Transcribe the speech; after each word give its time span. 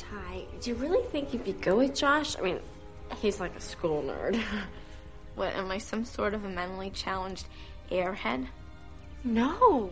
Tai, 0.00 0.44
do 0.62 0.70
you 0.70 0.76
really 0.76 1.04
think 1.08 1.32
you'd 1.34 1.44
be 1.44 1.52
good 1.52 1.76
with 1.76 1.94
Josh? 1.94 2.38
I 2.38 2.40
mean, 2.40 2.58
he's 3.20 3.38
like 3.38 3.54
a 3.54 3.60
school 3.60 4.02
nerd. 4.02 4.40
What, 5.36 5.54
am 5.54 5.70
I 5.70 5.78
some 5.78 6.04
sort 6.04 6.34
of 6.34 6.44
a 6.44 6.48
mentally 6.48 6.90
challenged 6.90 7.46
airhead? 7.90 8.46
no, 9.24 9.90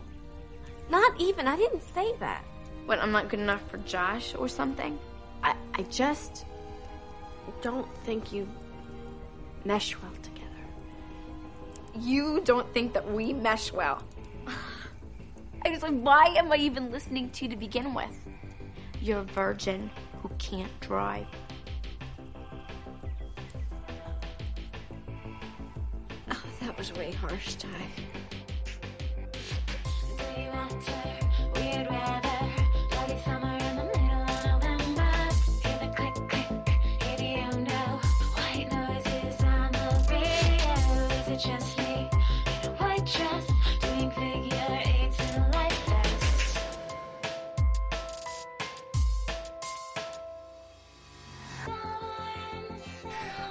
not 0.89 1.19
even. 1.19 1.47
I 1.47 1.55
didn't 1.55 1.81
say 1.93 2.13
that. 2.19 2.43
What, 2.85 2.99
I'm 2.99 3.11
not 3.11 3.29
good 3.29 3.39
enough 3.39 3.67
for 3.69 3.77
Josh 3.79 4.35
or 4.35 4.47
something? 4.47 4.99
I, 5.41 5.55
I 5.73 5.83
just 5.83 6.45
don't 7.61 7.87
think 8.03 8.33
you 8.33 8.47
mesh 9.65 9.95
well 9.99 10.11
together. 10.21 10.49
You 11.99 12.41
don't 12.43 12.71
think 12.73 12.93
that 12.93 13.11
we 13.11 13.33
mesh 13.33 13.71
well. 13.71 14.03
I 15.65 15.69
was 15.69 15.81
like, 15.81 15.99
why 15.99 16.35
am 16.37 16.51
I 16.51 16.57
even 16.57 16.91
listening 16.91 17.29
to 17.31 17.45
you 17.45 17.49
to 17.51 17.57
begin 17.57 17.93
with? 17.93 18.15
You're 19.01 19.19
a 19.19 19.23
virgin 19.23 19.89
who 20.21 20.29
can't 20.37 20.79
drive. 20.81 21.25
Oh, 26.29 26.43
that 26.59 26.77
was 26.77 26.93
way 26.93 27.11
harsh, 27.11 27.55
Tai. 27.55 27.69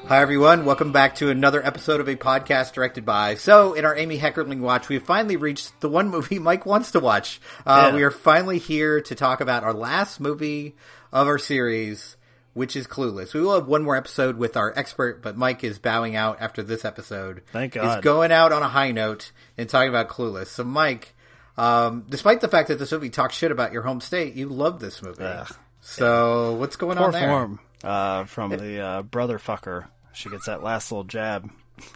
Hi, 0.08 0.22
everyone. 0.22 0.64
Welcome 0.64 0.90
back 0.90 1.16
to 1.16 1.28
another 1.28 1.62
episode 1.62 2.00
of 2.00 2.08
a 2.08 2.16
podcast 2.16 2.72
directed 2.72 3.04
by. 3.04 3.34
So, 3.34 3.74
in 3.74 3.84
our 3.84 3.94
Amy 3.94 4.18
Heckerling 4.18 4.60
watch, 4.60 4.88
we 4.88 4.94
have 4.94 5.04
finally 5.04 5.36
reached 5.36 5.78
the 5.82 5.88
one 5.90 6.08
movie 6.08 6.38
Mike 6.38 6.64
wants 6.64 6.92
to 6.92 7.00
watch. 7.00 7.42
Uh, 7.66 7.88
Yeah. 7.90 7.94
We 7.94 8.02
are 8.04 8.10
finally 8.10 8.58
here 8.58 9.02
to 9.02 9.14
talk 9.14 9.42
about 9.42 9.64
our 9.64 9.74
last 9.74 10.18
movie 10.18 10.76
of 11.12 11.26
our 11.26 11.36
series, 11.36 12.16
which 12.54 12.74
is 12.74 12.86
Clueless. 12.86 13.34
We 13.34 13.42
will 13.42 13.56
have 13.56 13.68
one 13.68 13.84
more 13.84 13.96
episode 13.96 14.38
with 14.38 14.56
our 14.56 14.72
expert, 14.74 15.20
but 15.20 15.36
Mike 15.36 15.62
is 15.62 15.78
bowing 15.78 16.16
out 16.16 16.40
after 16.40 16.62
this 16.62 16.86
episode. 16.86 17.42
Thank 17.52 17.74
God. 17.74 17.96
He's 17.96 18.02
going 18.02 18.32
out 18.32 18.50
on 18.50 18.62
a 18.62 18.68
high 18.68 18.92
note 18.92 19.30
and 19.58 19.68
talking 19.68 19.90
about 19.90 20.08
Clueless. 20.08 20.46
So, 20.46 20.64
Mike, 20.64 21.14
um, 21.58 22.06
despite 22.08 22.40
the 22.40 22.48
fact 22.48 22.68
that 22.68 22.78
this 22.78 22.92
movie 22.92 23.10
talks 23.10 23.36
shit 23.36 23.50
about 23.52 23.72
your 23.74 23.82
home 23.82 24.00
state, 24.00 24.32
you 24.36 24.48
love 24.48 24.80
this 24.80 25.02
movie. 25.02 25.24
Ugh. 25.24 25.54
So, 25.82 26.54
what's 26.54 26.76
going 26.76 26.96
Poor 26.96 27.08
on 27.08 27.12
there? 27.12 27.28
form 27.28 27.60
uh, 27.84 28.24
from 28.24 28.52
the 28.52 28.80
uh, 28.80 29.02
brother 29.02 29.38
fucker. 29.38 29.84
She 30.12 30.28
gets 30.30 30.46
that 30.46 30.62
last 30.62 30.90
little 30.90 31.04
jab 31.04 31.50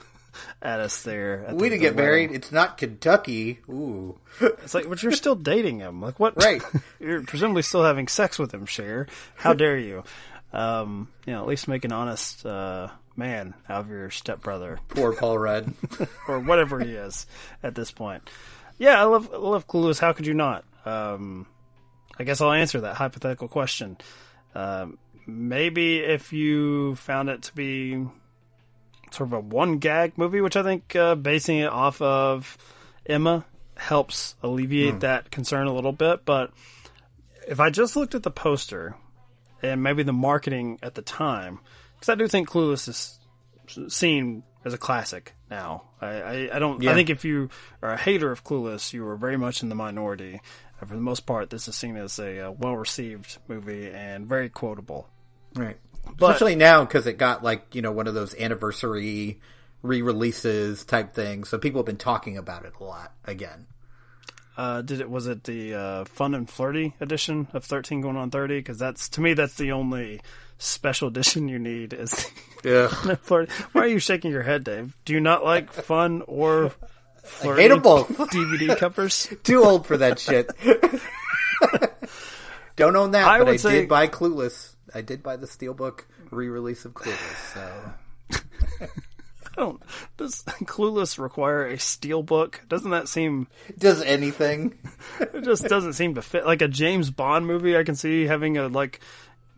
at 0.62 0.80
us 0.80 1.02
there. 1.02 1.44
at 1.46 1.54
We 1.56 1.68
the- 1.68 1.76
didn't 1.76 1.82
the 1.82 1.88
get 1.88 1.96
married. 1.96 2.30
It's 2.32 2.52
not 2.52 2.78
Kentucky. 2.78 3.60
Ooh. 3.68 4.18
It's 4.40 4.74
like, 4.74 4.88
but 4.88 5.02
you're 5.02 5.12
still 5.12 5.34
dating 5.52 5.78
him. 5.80 6.00
Like 6.00 6.18
what? 6.20 6.36
Right. 6.42 6.62
you're 7.00 7.22
presumably 7.22 7.62
still 7.62 7.82
having 7.84 8.08
sex 8.08 8.38
with 8.38 8.52
him, 8.52 8.66
Cher. 8.66 9.06
How 9.36 9.54
dare 9.54 9.76
you? 9.78 10.04
Um, 10.52 11.08
you 11.26 11.32
know, 11.32 11.40
at 11.42 11.48
least 11.48 11.66
make 11.68 11.84
an 11.84 11.92
honest 11.92 12.44
uh, 12.44 12.88
man 13.16 13.54
out 13.68 13.80
of 13.82 13.88
your 13.90 14.10
stepbrother 14.10 14.78
Poor 14.88 15.12
Paul 15.14 15.38
Rudd. 15.38 15.72
or 16.28 16.40
whatever 16.40 16.78
he 16.80 16.92
is 16.92 17.26
at 17.62 17.74
this 17.74 17.90
point. 17.90 18.28
Yeah, 18.78 19.00
I 19.00 19.04
love 19.04 19.30
I 19.32 19.36
love 19.38 19.66
Clueless. 19.66 19.98
How 19.98 20.12
could 20.12 20.26
you 20.26 20.34
not? 20.34 20.64
Um, 20.84 21.46
I 22.18 22.24
guess 22.24 22.40
I'll 22.40 22.52
answer 22.52 22.80
that 22.82 22.96
hypothetical 22.96 23.48
question. 23.48 23.96
Um, 24.54 24.98
maybe 25.26 25.98
if 25.98 26.32
you 26.32 26.94
found 26.96 27.28
it 27.28 27.42
to 27.42 27.54
be 27.54 28.06
sort 29.10 29.28
of 29.28 29.32
a 29.32 29.40
one 29.40 29.78
gag 29.78 30.16
movie, 30.16 30.40
which 30.40 30.56
I 30.56 30.62
think 30.62 30.96
uh, 30.96 31.14
basing 31.14 31.58
it 31.58 31.70
off 31.70 32.00
of 32.00 32.56
Emma 33.06 33.44
helps 33.76 34.36
alleviate 34.42 35.00
that 35.00 35.30
concern 35.30 35.66
a 35.66 35.74
little 35.74 35.92
bit. 35.92 36.24
But 36.24 36.52
if 37.46 37.60
I 37.60 37.70
just 37.70 37.96
looked 37.96 38.14
at 38.14 38.22
the 38.22 38.30
poster 38.30 38.96
and 39.62 39.82
maybe 39.82 40.02
the 40.02 40.12
marketing 40.12 40.78
at 40.82 40.94
the 40.94 41.02
time, 41.02 41.60
because 41.94 42.08
I 42.08 42.14
do 42.14 42.26
think 42.28 42.48
Clueless 42.48 42.88
is 42.88 43.18
seen 43.92 44.42
as 44.64 44.74
a 44.74 44.78
classic 44.78 45.34
now. 45.50 45.84
I, 46.00 46.06
I, 46.06 46.56
I 46.56 46.58
don't. 46.58 46.82
Yeah. 46.82 46.92
I 46.92 46.94
think 46.94 47.10
if 47.10 47.24
you 47.24 47.50
are 47.82 47.92
a 47.92 47.96
hater 47.96 48.30
of 48.30 48.44
Clueless, 48.44 48.92
you 48.92 49.06
are 49.06 49.16
very 49.16 49.36
much 49.36 49.62
in 49.62 49.68
the 49.68 49.74
minority. 49.74 50.40
And 50.80 50.88
for 50.88 50.94
the 50.94 51.02
most 51.02 51.26
part, 51.26 51.50
this 51.50 51.68
is 51.68 51.76
seen 51.76 51.96
as 51.96 52.18
a 52.18 52.48
uh, 52.48 52.50
well-received 52.50 53.38
movie 53.46 53.88
and 53.90 54.26
very 54.26 54.48
quotable. 54.48 55.08
Right. 55.54 55.76
But- 56.18 56.30
Especially 56.32 56.56
now 56.56 56.84
because 56.84 57.06
it 57.06 57.18
got 57.18 57.42
like, 57.42 57.74
you 57.74 57.82
know, 57.82 57.92
one 57.92 58.06
of 58.06 58.14
those 58.14 58.34
anniversary 58.34 59.40
re-releases 59.82 60.84
type 60.84 61.14
things. 61.14 61.48
So 61.48 61.58
people 61.58 61.80
have 61.80 61.86
been 61.86 61.96
talking 61.96 62.36
about 62.38 62.64
it 62.64 62.72
a 62.80 62.84
lot 62.84 63.12
again. 63.24 63.66
Uh, 64.56 64.82
did 64.82 65.00
it? 65.00 65.08
Was 65.10 65.26
it 65.28 65.44
the 65.44 65.74
uh, 65.74 66.04
fun 66.04 66.34
and 66.34 66.48
flirty 66.48 66.94
edition 67.00 67.48
of 67.54 67.64
Thirteen 67.64 68.02
Going 68.02 68.16
on 68.18 68.30
Thirty? 68.30 68.58
Because 68.58 68.78
that's 68.78 69.08
to 69.10 69.22
me 69.22 69.32
that's 69.32 69.54
the 69.54 69.72
only 69.72 70.20
special 70.58 71.08
edition 71.08 71.48
you 71.48 71.58
need. 71.58 71.94
Is 71.94 72.30
Yeah. 72.64 72.88
flirty. 72.88 73.50
Why 73.72 73.80
are 73.82 73.86
you 73.86 73.98
shaking 73.98 74.30
your 74.30 74.42
head, 74.42 74.62
Dave? 74.64 74.94
Do 75.06 75.14
you 75.14 75.20
not 75.20 75.42
like 75.42 75.72
fun 75.72 76.22
or 76.28 76.70
flirty 77.24 77.62
hate 77.62 77.70
'em 77.70 77.80
both. 77.80 78.08
DVD 78.18 78.76
covers? 78.76 79.26
Too 79.42 79.64
old 79.64 79.86
for 79.86 79.96
that 79.96 80.18
shit. 80.18 80.50
Don't 82.76 82.96
own 82.96 83.10
that, 83.12 83.26
I 83.26 83.38
but 83.38 83.48
I 83.48 83.56
say- 83.56 83.72
did 83.80 83.88
buy 83.88 84.06
Clueless. 84.08 84.71
I 84.94 85.00
did 85.00 85.22
buy 85.22 85.36
the 85.36 85.46
Steelbook 85.46 86.02
re-release 86.30 86.84
of 86.84 86.92
Clueless. 86.94 87.54
So 87.54 87.92
I 88.80 89.54
don't. 89.56 89.82
Does 90.16 90.42
Clueless 90.64 91.18
require 91.18 91.66
a 91.66 91.74
Steelbook? 91.74 92.66
Doesn't 92.68 92.90
that 92.90 93.08
seem? 93.08 93.48
does 93.78 94.02
anything? 94.02 94.78
It 95.20 95.44
just 95.44 95.64
doesn't 95.64 95.92
seem 95.94 96.14
to 96.14 96.22
fit. 96.22 96.46
Like 96.46 96.62
a 96.62 96.68
James 96.68 97.10
Bond 97.10 97.46
movie, 97.46 97.76
I 97.76 97.84
can 97.84 97.94
see 97.96 98.26
having 98.26 98.56
a 98.56 98.68
like, 98.68 99.00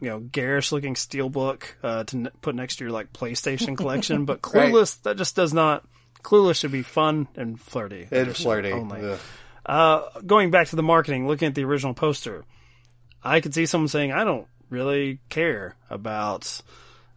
you 0.01 0.09
know, 0.09 0.19
garish 0.21 0.73
looking 0.73 0.95
steelbook 0.95 1.63
uh, 1.83 2.05
to 2.05 2.17
n- 2.17 2.31
put 2.41 2.55
next 2.55 2.77
to 2.77 2.85
your 2.85 2.93
like 2.93 3.13
PlayStation 3.13 3.77
collection. 3.77 4.25
But 4.25 4.41
Right. 4.55 4.73
Clueless, 4.73 5.01
that 5.03 5.17
just 5.17 5.37
does 5.37 5.53
not. 5.55 5.85
Clueless 6.23 6.57
should 6.61 6.73
be 6.73 6.83
fun 6.83 7.29
and 7.37 7.61
flirty. 7.61 8.09
And 8.11 8.35
flirty. 8.37 8.73
only. 8.73 9.17
Uh, 9.65 10.03
going 10.27 10.51
back 10.51 10.69
to 10.69 10.77
the 10.77 10.83
marketing, 10.83 11.27
looking 11.29 11.49
at 11.49 11.55
the 11.55 11.65
original 11.65 11.95
poster, 11.95 12.45
I 13.23 13.41
could 13.41 13.55
see 13.55 13.67
someone 13.67 13.89
saying, 13.89 14.13
"I 14.13 14.25
don't 14.25 14.47
really 14.71 15.21
care 15.29 15.77
about 15.91 16.61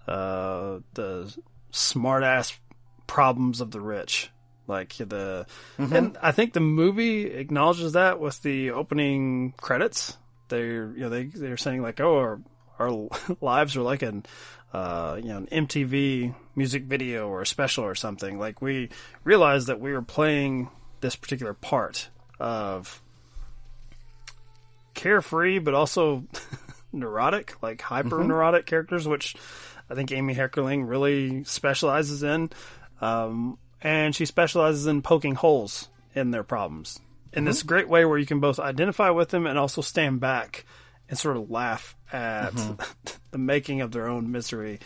uh, 0.08 0.80
the 0.94 1.35
smart 1.72 2.24
ass 2.24 2.58
problems 3.06 3.62
of 3.62 3.72
the 3.72 3.81
rich." 3.81 4.30
Like 4.68 4.96
the, 4.97 5.46
and 5.78 6.18
I 6.22 6.34
think 6.34 6.52
the 6.52 6.59
movie 6.59 7.25
acknowledges 7.25 7.94
that 7.94 8.19
with 8.19 8.41
the 8.41 8.72
opening 8.72 9.53
credits. 9.57 10.18
They're 10.50 10.91
you 10.91 11.02
know 11.02 11.09
they 11.09 11.24
they're 11.25 11.57
saying 11.57 11.81
like, 11.81 12.02
"Oh, 12.02 12.18
our 12.18 12.41
our 12.80 13.09
lives 13.41 13.75
are 13.75 13.81
like 13.81 14.02
an." 14.02 14.25
Uh, 14.74 15.18
you 15.24 15.30
know, 15.30 15.38
an 15.38 15.47
MTV 15.66 16.36
music 16.53 16.84
video 16.84 17.30
or 17.30 17.41
a 17.41 17.47
special 17.47 17.86
or 17.86 17.96
something. 17.96 18.38
Like 18.38 18.62
we 18.62 18.90
realized 19.24 19.68
that 19.68 19.80
we 19.80 19.94
were 19.94 20.02
playing 20.02 20.69
this 21.00 21.16
particular 21.16 21.53
part 21.53 22.09
of 22.38 23.02
carefree, 24.94 25.59
but 25.59 25.74
also 25.74 26.25
neurotic, 26.97 27.62
like 27.62 27.81
hyper 27.81 28.18
mm-hmm. 28.18 28.28
neurotic 28.28 28.66
characters, 28.66 29.08
which 29.08 29.35
I 29.90 29.96
think 29.96 30.12
Amy 30.12 30.35
Heckerling 30.35 30.88
really 30.88 31.44
specializes 31.44 32.24
in. 32.24 32.50
Um, 33.02 33.58
and 33.81 34.16
she 34.16 34.25
specializes 34.25 34.88
in 34.88 35.02
poking 35.02 35.36
holes 35.36 35.90
in 36.16 36.31
their 36.31 36.44
problems 36.44 37.00
in 37.34 37.46
this 37.46 37.59
mm-hmm. 37.59 37.68
great 37.68 37.90
way 37.90 38.06
where 38.06 38.18
you 38.18 38.25
can 38.25 38.40
both 38.40 38.59
identify 38.59 39.09
with 39.09 39.30
them 39.30 39.46
and 39.46 39.57
also 39.57 39.81
stand 39.81 40.19
back 40.19 40.66
and 41.09 41.18
sort 41.18 41.38
of 41.38 41.50
laugh 41.52 41.96
at 42.12 42.53
mm-hmm. 42.53 42.81
the 43.31 43.38
making 43.38 43.81
of 43.81 43.92
their 43.92 44.07
own 44.07 44.31
misery. 44.31 44.80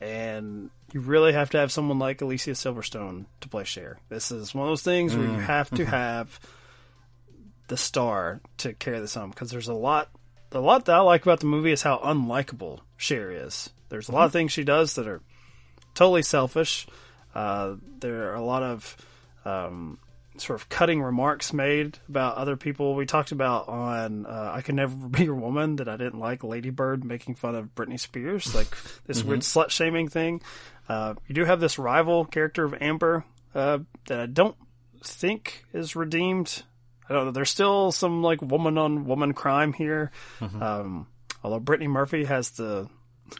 And 0.00 0.70
you 0.92 1.00
really 1.00 1.32
have 1.32 1.50
to 1.50 1.58
have 1.58 1.72
someone 1.72 1.98
like 1.98 2.20
Alicia 2.20 2.50
Silverstone 2.50 3.24
to 3.40 3.48
play 3.48 3.64
Cher. 3.64 3.98
This 4.08 4.30
is 4.30 4.54
one 4.54 4.66
of 4.66 4.70
those 4.70 4.82
things 4.82 5.16
where 5.16 5.26
you 5.26 5.32
mm. 5.32 5.44
have 5.44 5.70
to 5.70 5.84
have 5.86 6.38
the 7.68 7.76
star 7.76 8.40
to 8.58 8.74
carry 8.74 9.00
this 9.00 9.16
on 9.16 9.30
because 9.30 9.50
there's 9.50 9.68
a 9.68 9.74
lot 9.74 10.10
a 10.52 10.60
lot 10.60 10.84
that 10.86 10.96
I 10.96 11.00
like 11.00 11.22
about 11.22 11.40
the 11.40 11.46
movie 11.46 11.72
is 11.72 11.82
how 11.82 11.98
unlikable 11.98 12.80
Cher 12.96 13.30
is. 13.30 13.70
There's 13.88 14.08
a 14.08 14.12
lot 14.12 14.26
of 14.26 14.32
things 14.32 14.52
she 14.52 14.64
does 14.64 14.94
that 14.94 15.06
are 15.06 15.20
totally 15.94 16.22
selfish. 16.22 16.86
Uh, 17.34 17.76
there 18.00 18.30
are 18.30 18.34
a 18.34 18.44
lot 18.44 18.62
of 18.62 18.96
um, 19.44 19.98
sort 20.36 20.60
of 20.60 20.68
cutting 20.68 21.02
remarks 21.02 21.52
made 21.52 21.98
about 22.08 22.36
other 22.36 22.56
people. 22.56 22.94
We 22.94 23.06
talked 23.06 23.32
about 23.32 23.68
on 23.68 24.26
uh, 24.26 24.52
"I 24.54 24.62
Can 24.62 24.76
Never 24.76 24.94
Be 25.08 25.24
Your 25.24 25.34
Woman" 25.34 25.76
that 25.76 25.88
I 25.88 25.96
didn't 25.96 26.18
like 26.18 26.44
Lady 26.44 26.70
Bird 26.70 27.04
making 27.04 27.36
fun 27.36 27.54
of 27.54 27.74
Britney 27.74 27.98
Spears, 27.98 28.54
like 28.54 28.76
this 29.06 29.22
weird 29.22 29.40
slut 29.40 29.70
shaming 29.70 30.08
thing. 30.08 30.42
Uh, 30.88 31.14
you 31.26 31.34
do 31.34 31.44
have 31.44 31.60
this 31.60 31.78
rival 31.78 32.24
character 32.24 32.64
of 32.64 32.74
Amber 32.80 33.24
uh, 33.54 33.78
that 34.06 34.20
I 34.20 34.26
don't 34.26 34.56
think 35.02 35.64
is 35.72 35.96
redeemed. 35.96 36.62
I 37.08 37.12
don't 37.14 37.26
know. 37.26 37.30
There's 37.32 37.50
still 37.50 37.92
some 37.92 38.22
like 38.22 38.40
woman 38.42 38.78
on 38.78 39.04
woman 39.06 39.32
crime 39.34 39.72
here. 39.72 40.10
Um, 40.40 41.06
Although 41.42 41.60
Brittany 41.60 41.88
Murphy 41.88 42.24
has 42.24 42.50
the 42.52 42.88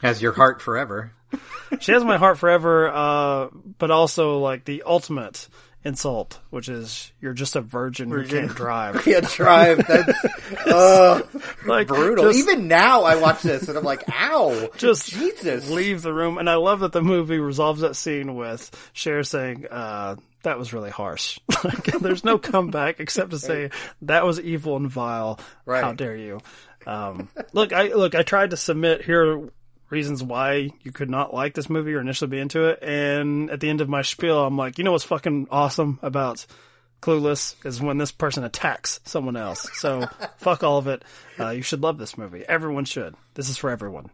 Has 0.03 0.21
your 0.21 0.33
heart 0.33 0.61
forever. 0.61 1.11
she 1.79 1.91
has 1.91 2.03
my 2.03 2.17
heart 2.17 2.37
forever, 2.37 2.87
uh, 2.89 3.47
but 3.79 3.89
also 3.91 4.37
like 4.39 4.63
the 4.65 4.83
ultimate 4.85 5.47
insult, 5.83 6.39
which 6.51 6.69
is 6.69 7.11
you're 7.19 7.33
just 7.33 7.55
a 7.55 7.61
virgin, 7.61 8.09
who 8.09 8.23
can't 8.25 8.53
drive. 8.55 9.01
can't 9.03 9.27
drive. 9.27 9.85
That's 9.87 10.25
uh, 10.67 11.21
Like 11.65 11.87
brutal. 11.87 12.25
just- 12.25 12.37
Even 12.39 12.67
now, 12.67 13.03
I 13.03 13.15
watch 13.15 13.41
this 13.41 13.67
and 13.67 13.77
I'm 13.77 13.83
like, 13.83 14.03
"Ow!" 14.09 14.69
just 14.77 15.09
Jesus. 15.09 15.69
leave 15.69 16.01
the 16.03 16.13
room. 16.13 16.37
And 16.37 16.47
I 16.49 16.55
love 16.55 16.81
that 16.81 16.91
the 16.91 17.01
movie 17.01 17.39
resolves 17.39 17.81
that 17.81 17.95
scene 17.95 18.35
with 18.35 18.69
Cher 18.93 19.23
saying, 19.23 19.65
uh, 19.69 20.15
that 20.45 20.57
was 20.57 20.73
really 20.73 20.89
harsh. 20.89 21.39
like, 21.63 21.83
there's 21.99 22.23
no 22.23 22.37
comeback 22.37 22.99
except 22.99 23.31
to 23.31 23.39
say 23.39 23.69
that 24.03 24.25
was 24.25 24.39
evil 24.39 24.77
and 24.77 24.89
vile. 24.89 25.39
Right. 25.65 25.83
How 25.83 25.93
dare 25.93 26.15
you? 26.15 26.39
Um, 26.87 27.29
look, 27.53 27.73
I 27.73 27.89
look. 27.89 28.15
I 28.15 28.23
tried 28.23 28.51
to 28.51 28.57
submit 28.57 29.03
here 29.03 29.49
reasons 29.89 30.23
why 30.23 30.71
you 30.81 30.91
could 30.91 31.09
not 31.09 31.33
like 31.33 31.53
this 31.53 31.69
movie 31.69 31.93
or 31.93 31.99
initially 31.99 32.29
be 32.29 32.39
into 32.39 32.65
it, 32.65 32.79
and 32.81 33.49
at 33.49 33.59
the 33.59 33.69
end 33.69 33.81
of 33.81 33.89
my 33.89 34.01
spiel, 34.01 34.43
I'm 34.43 34.57
like, 34.57 34.77
you 34.77 34.83
know 34.83 34.91
what's 34.91 35.03
fucking 35.03 35.47
awesome 35.51 35.99
about 36.01 36.45
Clueless 37.01 37.55
is 37.65 37.81
when 37.81 37.97
this 37.97 38.11
person 38.11 38.43
attacks 38.43 38.99
someone 39.03 39.35
else. 39.35 39.69
So 39.73 40.07
fuck 40.37 40.63
all 40.63 40.77
of 40.77 40.87
it. 40.87 41.03
Uh, 41.39 41.49
you 41.49 41.61
should 41.61 41.83
love 41.83 41.97
this 41.97 42.17
movie. 42.17 42.43
Everyone 42.47 42.85
should. 42.85 43.15
This 43.35 43.49
is 43.49 43.57
for 43.57 43.69
everyone. 43.69 44.09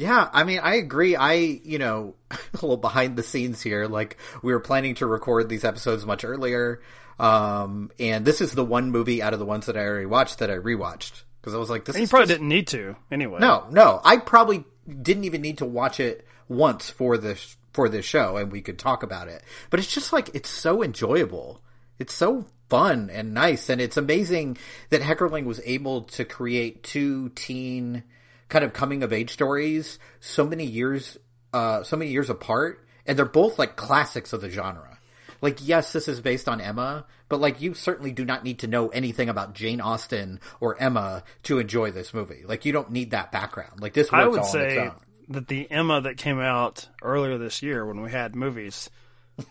Yeah, 0.00 0.30
I 0.32 0.44
mean, 0.44 0.60
I 0.62 0.76
agree. 0.76 1.14
I, 1.14 1.34
you 1.34 1.78
know, 1.78 2.14
a 2.30 2.36
little 2.54 2.76
behind 2.78 3.16
the 3.16 3.22
scenes 3.22 3.60
here. 3.60 3.86
Like, 3.86 4.16
we 4.42 4.52
were 4.52 4.60
planning 4.60 4.94
to 4.96 5.06
record 5.06 5.48
these 5.50 5.62
episodes 5.64 6.06
much 6.06 6.24
earlier. 6.24 6.80
Um, 7.18 7.90
and 8.00 8.24
this 8.24 8.40
is 8.40 8.52
the 8.52 8.64
one 8.64 8.90
movie 8.90 9.22
out 9.22 9.34
of 9.34 9.38
the 9.38 9.44
ones 9.44 9.66
that 9.66 9.76
I 9.76 9.80
already 9.80 10.06
watched 10.06 10.38
that 10.38 10.50
I 10.50 10.54
rewatched. 10.54 11.24
Because 11.40 11.54
I 11.54 11.58
was 11.58 11.68
like, 11.68 11.84
this 11.84 11.96
And 11.96 12.02
you 12.02 12.08
probably 12.08 12.28
just- 12.28 12.38
didn't 12.38 12.48
need 12.48 12.66
to 12.68 12.96
anyway. 13.10 13.40
No, 13.40 13.66
no. 13.70 14.00
I 14.02 14.16
probably 14.16 14.64
didn't 14.88 15.24
even 15.24 15.42
need 15.42 15.58
to 15.58 15.66
watch 15.66 16.00
it 16.00 16.26
once 16.48 16.88
for 16.90 17.18
this 17.18 17.56
for 17.72 17.88
this 17.88 18.04
show 18.04 18.36
and 18.36 18.50
we 18.50 18.60
could 18.62 18.78
talk 18.78 19.02
about 19.04 19.28
it. 19.28 19.42
But 19.70 19.78
it's 19.80 19.92
just 19.94 20.12
like 20.12 20.30
it's 20.34 20.50
so 20.50 20.82
enjoyable. 20.82 21.62
It's 21.98 22.12
so 22.14 22.46
fun 22.68 23.10
and 23.10 23.32
nice 23.34 23.68
and 23.68 23.80
it's 23.80 23.96
amazing 23.96 24.58
that 24.88 25.02
Heckerling 25.02 25.44
was 25.44 25.60
able 25.64 26.02
to 26.02 26.24
create 26.24 26.82
two 26.82 27.28
teen 27.30 28.02
kind 28.50 28.64
of 28.64 28.72
coming 28.72 29.02
of 29.02 29.12
age 29.12 29.30
stories 29.30 29.98
so 30.20 30.46
many 30.46 30.66
years 30.66 31.16
uh 31.54 31.82
so 31.82 31.96
many 31.96 32.10
years 32.10 32.28
apart 32.28 32.86
and 33.06 33.18
they're 33.18 33.24
both 33.24 33.58
like 33.58 33.76
classics 33.76 34.32
of 34.32 34.40
the 34.40 34.50
genre. 34.50 34.98
Like 35.42 35.66
yes, 35.66 35.92
this 35.92 36.06
is 36.06 36.20
based 36.20 36.48
on 36.48 36.60
Emma, 36.60 37.06
but 37.28 37.40
like 37.40 37.60
you 37.60 37.74
certainly 37.74 38.12
do 38.12 38.24
not 38.24 38.44
need 38.44 38.60
to 38.60 38.66
know 38.66 38.88
anything 38.88 39.28
about 39.28 39.54
Jane 39.54 39.80
Austen 39.80 40.38
or 40.60 40.80
Emma 40.80 41.24
to 41.44 41.58
enjoy 41.58 41.90
this 41.90 42.12
movie. 42.12 42.42
Like 42.46 42.64
you 42.64 42.72
don't 42.72 42.90
need 42.90 43.12
that 43.12 43.32
background. 43.32 43.80
Like 43.80 43.94
this 43.94 44.12
works 44.12 44.22
I 44.22 44.26
would 44.26 44.38
all 44.40 44.44
on 44.44 44.50
say 44.52 44.66
its 44.68 44.76
own. 44.78 45.00
that 45.30 45.48
the 45.48 45.70
Emma 45.70 46.02
that 46.02 46.18
came 46.18 46.38
out 46.40 46.88
earlier 47.02 47.38
this 47.38 47.62
year 47.62 47.86
when 47.86 48.02
we 48.02 48.10
had 48.10 48.36
movies, 48.36 48.90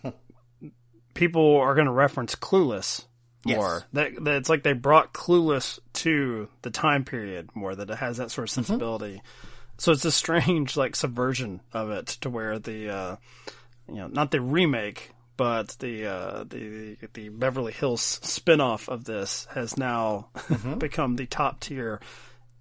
people 1.14 1.56
are 1.58 1.74
going 1.74 1.86
to 1.86 1.92
reference 1.92 2.36
Clueless 2.36 3.04
more. 3.44 3.74
Yes. 3.74 3.84
That, 4.14 4.24
that 4.24 4.34
it's 4.36 4.48
like 4.48 4.62
they 4.62 4.72
brought 4.72 5.12
Clueless 5.12 5.78
to 5.94 6.48
the 6.62 6.70
time 6.70 7.04
period 7.04 7.50
more. 7.54 7.74
That 7.74 7.90
it 7.90 7.96
has 7.96 8.18
that 8.18 8.30
sort 8.30 8.48
of 8.50 8.52
Mm-hmm. 8.54 8.62
sensibility. 8.64 9.22
So 9.78 9.92
it's 9.92 10.04
a 10.04 10.12
strange 10.12 10.76
like 10.76 10.94
subversion 10.96 11.60
of 11.72 11.90
it 11.90 12.06
to 12.22 12.30
where 12.30 12.58
the 12.58 12.90
uh, 12.90 13.16
you 13.88 13.94
know 13.96 14.08
not 14.08 14.30
the 14.30 14.40
remake. 14.40 15.12
But 15.36 15.70
the 15.78 16.06
uh, 16.06 16.44
the 16.44 16.96
the 17.14 17.30
Beverly 17.30 17.72
Hills 17.72 18.20
spinoff 18.22 18.88
of 18.90 19.04
this 19.04 19.46
has 19.54 19.78
now 19.78 20.28
Mm-hmm. 20.34 20.74
become 20.78 21.16
the 21.16 21.24
top 21.26 21.60
tier 21.60 21.98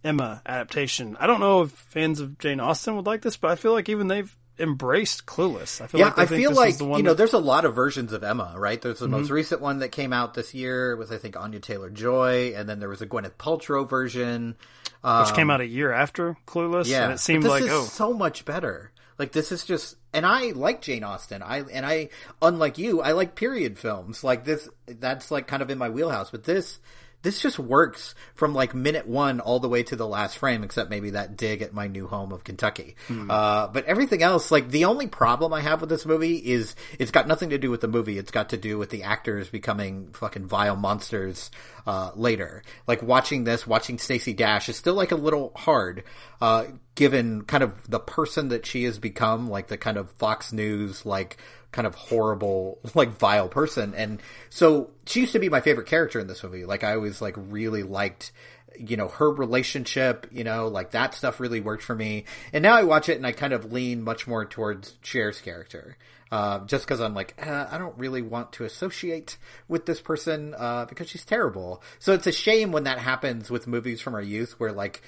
Emma 0.01 0.41
adaptation. 0.45 1.17
I 1.19 1.27
don't 1.27 1.41
know 1.41 1.63
if 1.63 1.71
fans 1.71 2.21
of 2.21 2.37
Jane 2.39 2.61
Austen 2.61 2.95
would 2.95 3.05
like 3.05 3.21
this, 3.21 3.35
but 3.35 3.51
I 3.51 3.55
feel 3.55 3.73
like 3.73 3.89
even 3.89 4.07
they've 4.07 4.33
embraced 4.59 5.25
Clueless. 5.25 5.81
I 5.81 5.87
feel 5.87 5.99
Yeah, 6.01 6.07
like 6.07 6.19
I 6.19 6.25
feel 6.25 6.49
this 6.49 6.57
like 6.57 6.69
is 6.69 6.77
the 6.77 6.85
one 6.85 6.99
you 6.99 7.03
know, 7.03 7.09
that- 7.09 7.13
Mm-hmm. 7.13 7.17
there's 7.19 7.33
a 7.33 7.37
lot 7.39 7.65
of 7.65 7.75
versions 7.75 8.13
of 8.13 8.23
Emma, 8.23 8.53
right? 8.57 8.81
There's 8.81 8.99
the 8.99 9.07
most 9.07 9.29
recent 9.29 9.61
one 9.61 9.79
that 9.79 9.89
came 9.89 10.13
out 10.13 10.33
this 10.33 10.53
year 10.53 10.95
was 10.95 11.11
I 11.11 11.17
think 11.17 11.37
Anya 11.37 11.59
Taylor 11.59 11.89
Joy, 11.89 12.53
and 12.55 12.67
then 12.67 12.79
there 12.79 12.89
was 12.89 13.01
a 13.01 13.07
Gwyneth 13.07 13.33
Paltrow 13.39 13.89
version. 13.89 14.55
which 15.03 15.33
came 15.33 15.49
out 15.49 15.61
a 15.61 15.65
year 15.67 15.91
after 15.91 16.37
Clueless. 16.45 16.87
Yeah, 16.87 17.05
and 17.05 17.13
it 17.13 17.19
seemed 17.19 17.43
like 17.45 17.63
is 17.63 17.69
oh, 17.71 17.83
so 17.83 18.13
much 18.13 18.45
better. 18.45 18.91
Like 19.17 19.31
this 19.33 19.51
is 19.51 19.65
just, 19.65 19.97
and 20.13 20.25
I 20.25 20.51
like 20.51 20.81
Jane 20.81 21.03
Austen. 21.03 21.41
I 21.41 21.59
and 21.73 21.85
I, 21.85 22.07
unlike 22.41 22.77
you, 22.77 23.01
I 23.01 23.11
like 23.11 23.35
period 23.35 23.77
films. 23.77 24.23
Like 24.23 24.45
this, 24.45 24.69
that's 24.87 25.29
like 25.29 25.45
kind 25.47 25.61
of 25.61 25.69
in 25.69 25.77
my 25.77 25.89
wheelhouse. 25.89 26.31
But 26.31 26.45
this, 26.45 26.79
this 27.21 27.41
just 27.41 27.59
works 27.59 28.15
from 28.33 28.53
like 28.53 28.73
minute 28.73 29.07
one 29.07 29.39
all 29.39 29.59
the 29.59 29.67
way 29.67 29.83
to 29.83 29.95
the 29.95 30.07
last 30.07 30.37
frame, 30.37 30.63
except 30.63 30.89
maybe 30.89 31.11
that 31.11 31.35
dig 31.35 31.61
at 31.61 31.73
my 31.73 31.87
new 31.87 32.07
home 32.07 32.31
of 32.31 32.43
Kentucky. 32.43 32.95
Uh, 33.29 33.67
but 33.67 33.85
everything 33.85 34.23
else, 34.23 34.51
like 34.51 34.69
the 34.69 34.85
only 34.85 35.07
problem 35.07 35.51
I 35.53 35.61
have 35.61 35.81
with 35.81 35.89
this 35.89 36.05
movie 36.05 36.37
is 36.37 36.75
it's 36.97 37.11
got 37.11 37.27
nothing 37.27 37.49
to 37.49 37.57
do 37.57 37.69
with 37.69 37.81
the 37.81 37.87
movie. 37.87 38.17
It's 38.17 38.31
got 38.31 38.49
to 38.49 38.57
do 38.57 38.77
with 38.77 38.89
the 38.89 39.03
actors 39.03 39.49
becoming 39.49 40.13
fucking 40.13 40.47
vile 40.47 40.77
monsters 40.77 41.51
uh, 41.85 42.11
later. 42.15 42.63
Like 42.87 43.01
watching 43.01 43.43
this, 43.43 43.67
watching 43.67 43.97
Stacey 43.97 44.33
Dash 44.33 44.69
is 44.69 44.77
still 44.77 44.95
like 44.95 45.11
a 45.11 45.15
little 45.15 45.51
hard, 45.55 46.03
uh, 46.39 46.65
given 46.95 47.43
kind 47.43 47.63
of 47.63 47.89
the 47.89 47.99
person 47.99 48.49
that 48.49 48.65
she 48.65 48.85
has 48.85 48.97
become, 48.97 49.49
like 49.49 49.67
the 49.67 49.77
kind 49.77 49.97
of 49.97 50.09
Fox 50.11 50.53
News, 50.53 51.05
like 51.05 51.37
kind 51.71 51.87
of 51.87 51.95
horrible, 51.95 52.79
like 52.95 53.17
vile 53.17 53.49
person. 53.49 53.93
And 53.95 54.21
so 54.49 54.91
she 55.05 55.21
used 55.21 55.33
to 55.33 55.39
be 55.39 55.49
my 55.49 55.61
favorite 55.61 55.87
character 55.87 56.19
in 56.19 56.27
this 56.27 56.43
movie. 56.43 56.65
Like 56.65 56.83
I 56.83 56.93
always 56.93 57.21
like 57.21 57.35
really 57.37 57.83
liked, 57.83 58.31
you 58.77 58.97
know, 58.97 59.07
her 59.07 59.31
relationship, 59.31 60.27
you 60.31 60.43
know, 60.43 60.67
like 60.67 60.91
that 60.91 61.13
stuff 61.13 61.39
really 61.39 61.59
worked 61.59 61.83
for 61.83 61.95
me. 61.95 62.25
And 62.53 62.63
now 62.63 62.75
I 62.75 62.83
watch 62.83 63.09
it 63.09 63.17
and 63.17 63.25
I 63.25 63.31
kind 63.31 63.53
of 63.53 63.71
lean 63.71 64.03
much 64.03 64.27
more 64.27 64.45
towards 64.45 64.95
Cher's 65.01 65.41
character. 65.41 65.97
Uh, 66.31 66.59
just 66.65 66.85
because 66.85 67.01
I'm 67.01 67.15
like, 67.15 67.33
uh, 67.45 67.67
I 67.71 67.79
don't 67.79 67.97
really 67.97 68.21
want 68.21 68.53
to 68.53 68.63
associate 68.63 69.37
with 69.67 69.87
this 69.87 69.99
person 69.99 70.53
uh, 70.55 70.85
because 70.85 71.09
she's 71.09 71.25
terrible. 71.25 71.81
So 71.97 72.13
it's 72.13 72.27
a 72.27 72.31
shame 72.31 72.71
when 72.71 72.83
that 72.83 72.99
happens 72.99 73.49
with 73.49 73.65
movies 73.65 73.99
from 73.99 74.13
our 74.13 74.21
youth, 74.21 74.59
where 74.59 74.71
like 74.71 75.01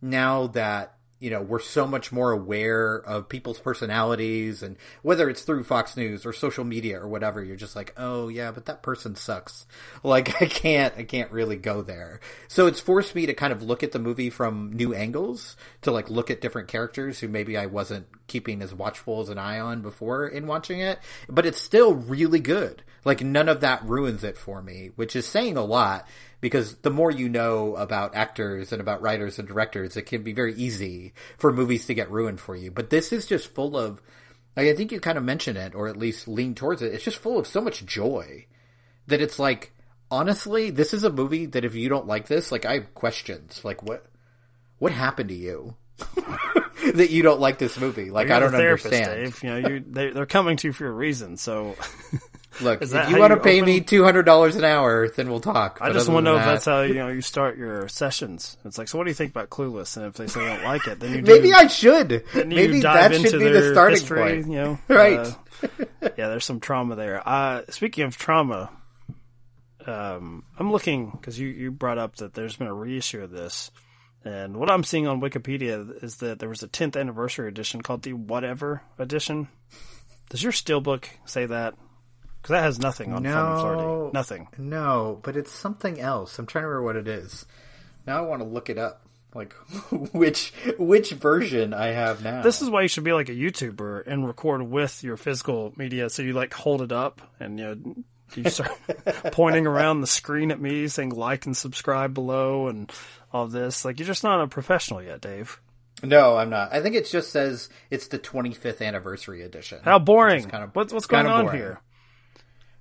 now 0.00 0.46
that 0.48 0.97
you 1.18 1.30
know 1.30 1.42
we're 1.42 1.58
so 1.58 1.86
much 1.86 2.12
more 2.12 2.32
aware 2.32 2.96
of 2.96 3.28
people's 3.28 3.58
personalities, 3.58 4.62
and 4.62 4.76
whether 5.02 5.28
it's 5.28 5.42
through 5.42 5.64
Fox 5.64 5.96
News 5.96 6.24
or 6.24 6.32
social 6.32 6.64
media 6.64 7.00
or 7.00 7.08
whatever, 7.08 7.42
you're 7.42 7.56
just 7.56 7.76
like, 7.76 7.92
oh 7.96 8.28
yeah, 8.28 8.50
but 8.50 8.66
that 8.66 8.82
person 8.82 9.14
sucks. 9.14 9.66
Like 10.04 10.40
I 10.40 10.46
can't, 10.46 10.94
I 10.96 11.02
can't 11.02 11.30
really 11.32 11.56
go 11.56 11.82
there. 11.82 12.20
So 12.46 12.66
it's 12.66 12.80
forced 12.80 13.14
me 13.14 13.26
to 13.26 13.34
kind 13.34 13.52
of 13.52 13.62
look 13.62 13.82
at 13.82 13.92
the 13.92 13.98
movie 13.98 14.30
from 14.30 14.72
new 14.72 14.94
angles, 14.94 15.56
to 15.82 15.90
like 15.90 16.08
look 16.08 16.30
at 16.30 16.40
different 16.40 16.68
characters 16.68 17.18
who 17.18 17.28
maybe 17.28 17.56
I 17.56 17.66
wasn't 17.66 18.06
keeping 18.26 18.62
as 18.62 18.72
watchful 18.72 19.20
as 19.20 19.28
an 19.28 19.38
eye 19.38 19.58
on 19.58 19.82
before 19.82 20.26
in 20.26 20.46
watching 20.46 20.80
it. 20.80 21.00
But 21.28 21.46
it's 21.46 21.60
still 21.60 21.94
really 21.94 22.40
good. 22.40 22.82
Like 23.04 23.22
none 23.22 23.48
of 23.48 23.60
that 23.60 23.84
ruins 23.84 24.24
it 24.24 24.36
for 24.36 24.62
me, 24.62 24.90
which 24.96 25.16
is 25.16 25.26
saying 25.26 25.56
a 25.56 25.64
lot 25.64 26.06
because 26.40 26.76
the 26.76 26.90
more 26.90 27.10
you 27.10 27.28
know 27.28 27.74
about 27.76 28.14
actors 28.14 28.72
and 28.72 28.80
about 28.80 29.02
writers 29.02 29.38
and 29.38 29.48
directors, 29.48 29.96
it 29.96 30.02
can 30.02 30.22
be 30.22 30.32
very 30.32 30.54
easy 30.54 31.12
for 31.36 31.52
movies 31.52 31.86
to 31.86 31.94
get 31.94 32.10
ruined 32.10 32.40
for 32.40 32.54
you. 32.54 32.70
But 32.70 32.90
this 32.90 33.12
is 33.12 33.26
just 33.26 33.54
full 33.54 33.76
of, 33.76 34.00
like, 34.56 34.68
I 34.68 34.74
think 34.74 34.92
you 34.92 35.00
kind 35.00 35.18
of 35.18 35.24
mentioned 35.24 35.58
it, 35.58 35.74
or 35.74 35.88
at 35.88 35.96
least 35.96 36.28
lean 36.28 36.54
towards 36.54 36.82
it. 36.82 36.92
It's 36.94 37.04
just 37.04 37.18
full 37.18 37.38
of 37.38 37.46
so 37.46 37.60
much 37.60 37.84
joy 37.84 38.46
that 39.08 39.20
it's 39.20 39.38
like, 39.38 39.72
honestly, 40.10 40.70
this 40.70 40.94
is 40.94 41.02
a 41.02 41.10
movie 41.10 41.46
that 41.46 41.64
if 41.64 41.74
you 41.74 41.88
don't 41.88 42.06
like 42.06 42.28
this, 42.28 42.52
like, 42.52 42.64
I 42.64 42.74
have 42.74 42.94
questions. 42.94 43.64
Like, 43.64 43.82
what, 43.82 44.06
what 44.78 44.92
happened 44.92 45.30
to 45.30 45.34
you? 45.34 45.74
that 46.94 47.10
you 47.10 47.22
don't 47.22 47.40
like 47.40 47.58
this 47.58 47.78
movie. 47.78 48.10
Like, 48.10 48.30
I 48.30 48.38
don't 48.38 48.54
understand. 48.54 49.24
Dave. 49.24 49.42
You 49.42 49.50
know, 49.50 49.68
you 49.68 49.84
they, 49.86 50.10
they're 50.10 50.26
coming 50.26 50.56
to 50.58 50.68
you 50.68 50.72
for 50.72 50.86
a 50.86 50.92
reason. 50.92 51.36
So 51.36 51.74
Look, 52.60 52.82
if 52.82 52.92
you 53.10 53.18
want 53.18 53.32
to 53.32 53.40
pay 53.40 53.60
open- 53.60 53.66
me 53.72 53.80
two 53.80 54.02
hundred 54.04 54.24
dollars 54.24 54.56
an 54.56 54.64
hour, 54.64 55.08
then 55.08 55.30
we'll 55.30 55.40
talk. 55.40 55.78
I 55.80 55.88
But 55.88 55.94
just 55.94 56.08
want 56.08 56.26
to 56.26 56.32
know 56.32 56.38
than 56.38 56.42
if 56.42 56.46
that's 56.54 56.64
how 56.64 56.82
you 56.82 56.94
know 56.94 57.08
you 57.08 57.20
start 57.20 57.56
your 57.56 57.88
sessions. 57.88 58.56
It's 58.64 58.78
like, 58.78 58.88
so 58.88 58.98
what 58.98 59.04
do 59.04 59.10
you 59.10 59.14
think 59.14 59.30
about 59.30 59.50
Clueless? 59.50 59.96
And 59.96 60.06
if 60.06 60.14
they 60.14 60.26
say 60.26 60.40
don't 60.44 60.64
like 60.64 60.86
it, 60.86 61.00
then 61.00 61.12
you 61.14 61.22
do, 61.22 61.32
Maybe 61.32 61.52
I 61.52 61.66
should. 61.68 62.24
Maybe 62.34 62.80
that 62.80 63.14
should 63.14 63.38
be 63.38 63.48
the 63.48 63.70
starting 63.72 63.96
history, 63.96 64.18
point. 64.20 64.46
You 64.48 64.56
know, 64.56 64.78
Right. 64.88 65.18
Uh, 65.18 65.30
yeah, 66.16 66.28
there's 66.28 66.44
some 66.44 66.60
trauma 66.60 66.96
there. 66.96 67.26
Uh, 67.26 67.62
speaking 67.70 68.04
of 68.04 68.16
trauma, 68.16 68.70
um, 69.86 70.44
I'm 70.58 70.70
looking 70.72 71.10
because 71.10 71.38
you 71.38 71.48
you 71.48 71.70
brought 71.70 71.98
up 71.98 72.16
that 72.16 72.34
there's 72.34 72.56
been 72.56 72.66
a 72.66 72.74
reissue 72.74 73.22
of 73.22 73.30
this, 73.30 73.70
and 74.24 74.56
what 74.56 74.70
I'm 74.70 74.84
seeing 74.84 75.06
on 75.06 75.20
Wikipedia 75.20 76.02
is 76.02 76.16
that 76.16 76.38
there 76.38 76.48
was 76.48 76.62
a 76.62 76.68
10th 76.68 76.98
anniversary 76.98 77.48
edition 77.48 77.82
called 77.82 78.02
the 78.02 78.12
Whatever 78.12 78.82
edition. 78.98 79.48
Does 80.30 80.42
your 80.42 80.52
steelbook 80.52 81.04
say 81.24 81.46
that? 81.46 81.74
Because 82.48 82.60
that 82.62 82.64
has 82.64 82.78
nothing 82.78 83.12
on 83.12 83.22
No. 83.24 83.52
Authority. 83.52 84.10
Nothing. 84.14 84.48
No, 84.56 85.20
but 85.22 85.36
it's 85.36 85.52
something 85.52 86.00
else. 86.00 86.38
I'm 86.38 86.46
trying 86.46 86.62
to 86.62 86.68
remember 86.68 86.82
what 86.86 86.96
it 86.96 87.06
is. 87.06 87.44
Now 88.06 88.16
I 88.18 88.20
want 88.22 88.40
to 88.40 88.48
look 88.48 88.70
it 88.70 88.78
up. 88.78 89.02
Like 89.34 89.52
which 90.14 90.54
which 90.78 91.10
version 91.12 91.74
I 91.74 91.88
have 91.88 92.24
now. 92.24 92.40
This 92.40 92.62
is 92.62 92.70
why 92.70 92.80
you 92.80 92.88
should 92.88 93.04
be 93.04 93.12
like 93.12 93.28
a 93.28 93.34
YouTuber 93.34 94.06
and 94.06 94.26
record 94.26 94.62
with 94.62 95.04
your 95.04 95.18
physical 95.18 95.74
media. 95.76 96.08
So 96.08 96.22
you 96.22 96.32
like 96.32 96.54
hold 96.54 96.80
it 96.80 96.90
up 96.90 97.20
and 97.38 97.58
you 97.58 97.64
know 97.66 97.94
You 98.34 98.48
start 98.48 98.72
pointing 99.32 99.66
around 99.66 100.00
the 100.00 100.06
screen 100.06 100.50
at 100.50 100.58
me, 100.58 100.88
saying 100.88 101.10
like 101.10 101.44
and 101.44 101.54
subscribe 101.54 102.14
below, 102.14 102.68
and 102.68 102.90
all 103.30 103.46
this. 103.46 103.84
Like 103.84 103.98
you're 103.98 104.06
just 104.06 104.24
not 104.24 104.40
a 104.40 104.46
professional 104.48 105.02
yet, 105.02 105.20
Dave. 105.20 105.60
No, 106.02 106.38
I'm 106.38 106.48
not. 106.48 106.72
I 106.72 106.80
think 106.80 106.94
it 106.94 107.06
just 107.10 107.30
says 107.30 107.68
it's 107.90 108.06
the 108.08 108.18
25th 108.18 108.80
anniversary 108.80 109.42
edition. 109.42 109.80
How 109.82 109.98
boring! 109.98 110.48
kind 110.48 110.64
of- 110.64 110.74
what's 110.74 110.94
what's 110.94 111.06
going 111.06 111.26
on 111.26 111.44
boring. 111.44 111.58
here? 111.58 111.80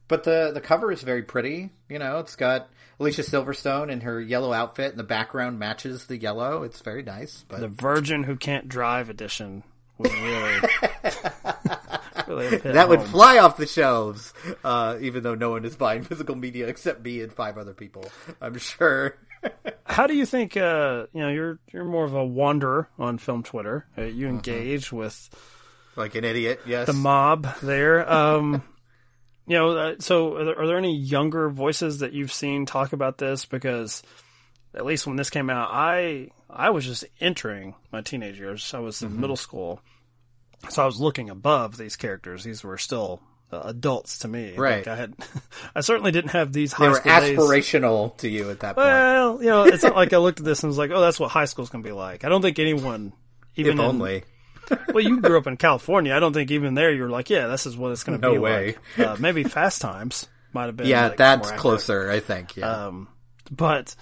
But 0.08 0.24
the 0.24 0.52
the 0.54 0.62
cover 0.62 0.92
is 0.92 1.02
very 1.02 1.24
pretty. 1.24 1.70
You 1.90 2.00
know, 2.00 2.20
it's 2.20 2.36
got 2.36 2.70
Alicia 3.00 3.24
Silverstone 3.24 3.90
in 3.92 4.02
her 4.02 4.22
yellow 4.22 4.54
outfit, 4.54 4.92
and 4.92 5.00
the 5.00 5.04
background 5.04 5.60
matches 5.60 6.06
the 6.08 6.18
yellow. 6.18 6.64
It's 6.64 6.82
very 6.82 7.04
nice. 7.04 7.44
But 7.48 7.60
The 7.60 7.68
Virgin 7.68 8.24
Who 8.24 8.36
Can't 8.38 8.70
Drive 8.70 9.10
edition 9.10 9.64
would 9.98 10.14
really, 10.14 10.60
really 12.28 12.58
that 12.58 12.88
would 12.90 13.00
home. 13.00 13.08
fly 13.10 13.38
off 13.40 13.58
the 13.58 13.68
shelves, 13.68 14.34
uh, 14.64 14.98
even 15.02 15.24
though 15.24 15.36
no 15.36 15.52
one 15.52 15.66
is 15.66 15.76
buying 15.76 16.04
physical 16.04 16.36
media 16.36 16.68
except 16.68 17.04
me 17.04 17.22
and 17.22 17.32
five 17.34 17.58
other 17.58 17.74
people. 17.74 18.06
I'm 18.42 18.58
sure. 18.58 19.18
How 19.86 20.08
do 20.08 20.16
you 20.16 20.26
think? 20.26 20.58
Uh, 20.58 21.06
you 21.14 21.22
know, 21.22 21.30
you're 21.30 21.60
you're 21.72 21.86
more 21.86 22.06
of 22.06 22.14
a 22.14 22.26
wanderer 22.26 22.90
on 22.98 23.18
film 23.18 23.44
Twitter. 23.44 23.86
Uh, 23.98 24.02
Mm-hmm. 24.02 24.20
you 24.20 24.28
engage 24.28 24.92
with 24.92 25.30
like 25.96 26.16
an 26.16 26.24
idiot, 26.24 26.62
yes. 26.66 26.88
the 26.88 26.94
mob 26.94 27.48
there. 27.62 28.10
Um, 28.12 28.64
you 29.48 29.58
know, 29.58 29.70
uh, 29.77 29.96
so 30.00 30.36
are 30.36 30.46
there, 30.46 30.60
are 30.60 30.68
there 30.68 30.77
any 30.77 30.96
younger 30.96 31.50
voices 31.50 32.00
that 32.00 32.13
you've 32.13 32.34
seen 32.34 32.66
talk 32.66 32.94
about 32.94 33.18
this? 33.18 33.46
Because 33.46 34.04
at 34.75 34.86
least 34.86 35.08
when 35.08 35.16
this 35.16 35.30
came 35.30 35.50
out, 35.50 35.70
I 35.72 36.30
I 36.50 36.70
was 36.72 36.86
just 36.86 37.06
entering 37.20 37.75
my 37.92 38.01
teenage 38.01 38.39
years. 38.39 38.74
I 38.74 38.80
was 38.80 39.01
in 39.01 39.10
Mm-hmm. 39.10 39.22
middle 39.22 39.36
school, 39.38 39.82
so 40.70 40.84
I 40.84 40.86
was 40.86 41.00
looking 41.00 41.30
above 41.30 41.77
these 41.77 41.96
characters. 41.96 42.44
These 42.44 42.63
were 42.63 42.77
still 42.77 43.22
uh, 43.51 43.62
adults 43.66 44.20
to 44.20 44.27
me. 44.27 44.56
Right. 44.58 44.86
Like 44.86 44.88
I 44.88 44.96
had, 44.98 45.13
I 45.75 45.82
certainly 45.82 46.12
didn't 46.12 46.32
have 46.32 46.51
these 46.51 46.72
they 46.72 46.86
high 46.86 46.89
were 46.89 46.96
school 46.96 47.20
days. 47.22 47.38
aspirational 47.39 48.18
to 48.18 48.30
you 48.30 48.50
at 48.50 48.60
that 48.60 48.75
point. 48.75 48.86
Well, 48.88 49.39
you 49.42 49.48
know, 49.50 49.63
it's 49.63 49.84
not 49.84 49.96
like 50.01 50.12
I 50.13 50.18
looked 50.18 50.39
at 50.39 50.46
this 50.46 50.62
and 50.63 50.70
was 50.70 50.77
like, 50.77 50.92
"Oh, 50.92 51.00
that's 51.01 51.20
what 51.20 51.32
high 51.32 51.46
school's 51.46 51.70
gonna 51.70 51.84
be 51.84 51.92
like." 51.94 52.24
I 52.25 52.30
don't 52.30 52.42
think 52.42 52.60
anyone, 52.60 53.13
even 53.56 53.74
if 53.74 53.80
in- 53.80 53.86
only. 53.86 54.24
Well, 54.93 55.03
you 55.03 55.19
grew 55.21 55.38
up 55.38 55.47
in 55.47 55.57
California. 55.57 56.13
I 56.15 56.19
don't 56.19 56.33
think 56.33 56.51
even 56.51 56.74
there 56.74 56.91
you're 56.91 57.09
like, 57.09 57.29
"Yeah, 57.29 57.47
this 57.47 57.65
is 57.65 57.75
what 57.77 57.91
it's 57.91 58.03
gonna 58.03 58.17
No 58.17 58.33
be 58.33 58.38
way. 58.39 58.75
like." 58.97 59.07
Uh, 59.07 59.15
maybe 59.19 59.43
Fast 59.43 59.81
Times 59.81 60.27
might 60.53 60.65
have 60.65 60.75
been. 60.77 60.88
Yeah, 60.88 61.07
like, 61.09 61.17
that's 61.17 61.50
more 61.50 61.57
closer, 61.59 62.09
I 62.09 62.19
think. 62.19 62.55
Yeah. 62.57 62.86
Um, 62.88 63.07
but 63.51 63.95